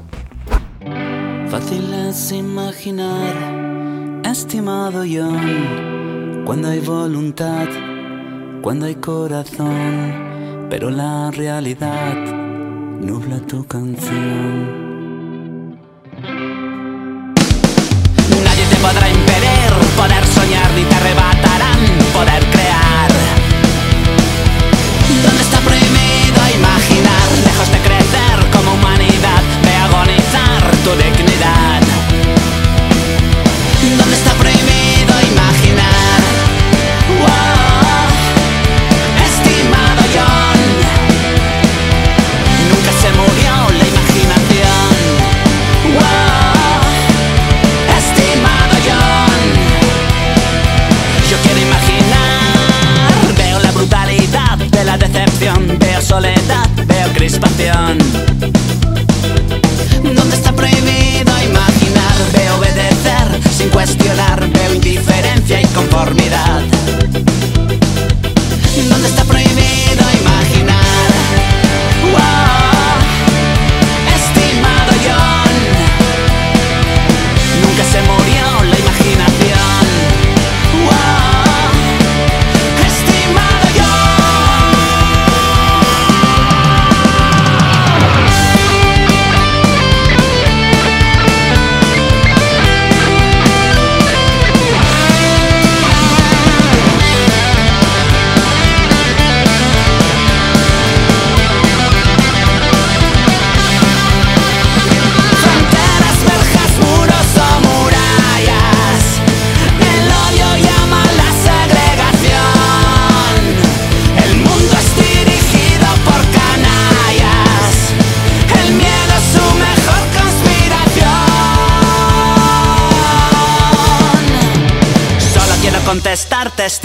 Fácil 1.48 1.94
es 2.08 2.32
imaginar, 2.32 4.24
estimado 4.24 5.04
John, 5.08 6.42
cuando 6.44 6.68
hay 6.68 6.80
voluntad, 6.80 7.68
cuando 8.64 8.86
hay 8.86 8.94
corazón, 8.94 10.66
pero 10.70 10.88
la 10.88 11.30
realidad 11.30 12.14
nubla 12.98 13.38
tu 13.40 13.66
canción. 13.66 14.94
Nadie 18.42 18.64
te 18.70 18.76
podrá 18.76 19.10
impedir 19.10 19.70
poder 19.98 20.24
soñar 20.24 20.70
ni 20.72 20.82
te 20.84 20.94
arrebatarán 20.94 21.78
poder 22.14 22.43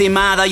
estimado 0.00 0.46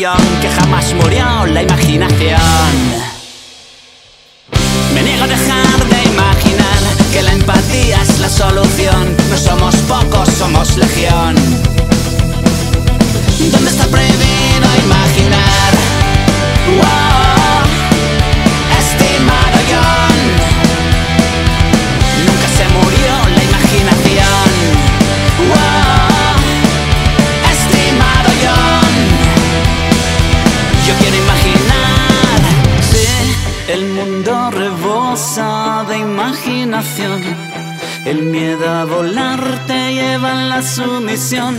sumisión. 41.28 41.56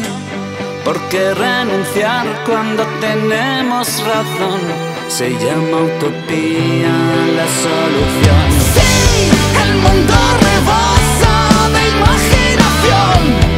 Porque 0.83 1.33
renunciar 1.33 2.25
cuando 2.45 2.85
tenemos 2.99 4.03
razón 4.03 4.61
se 5.07 5.29
llama 5.31 5.77
utopía 5.83 6.95
la 7.35 7.47
solución. 7.63 8.51
Sí, 8.73 9.29
el 9.63 9.75
mundo 9.75 10.13
rebosa 10.47 11.35
de 11.73 11.81
imaginación. 11.97 13.48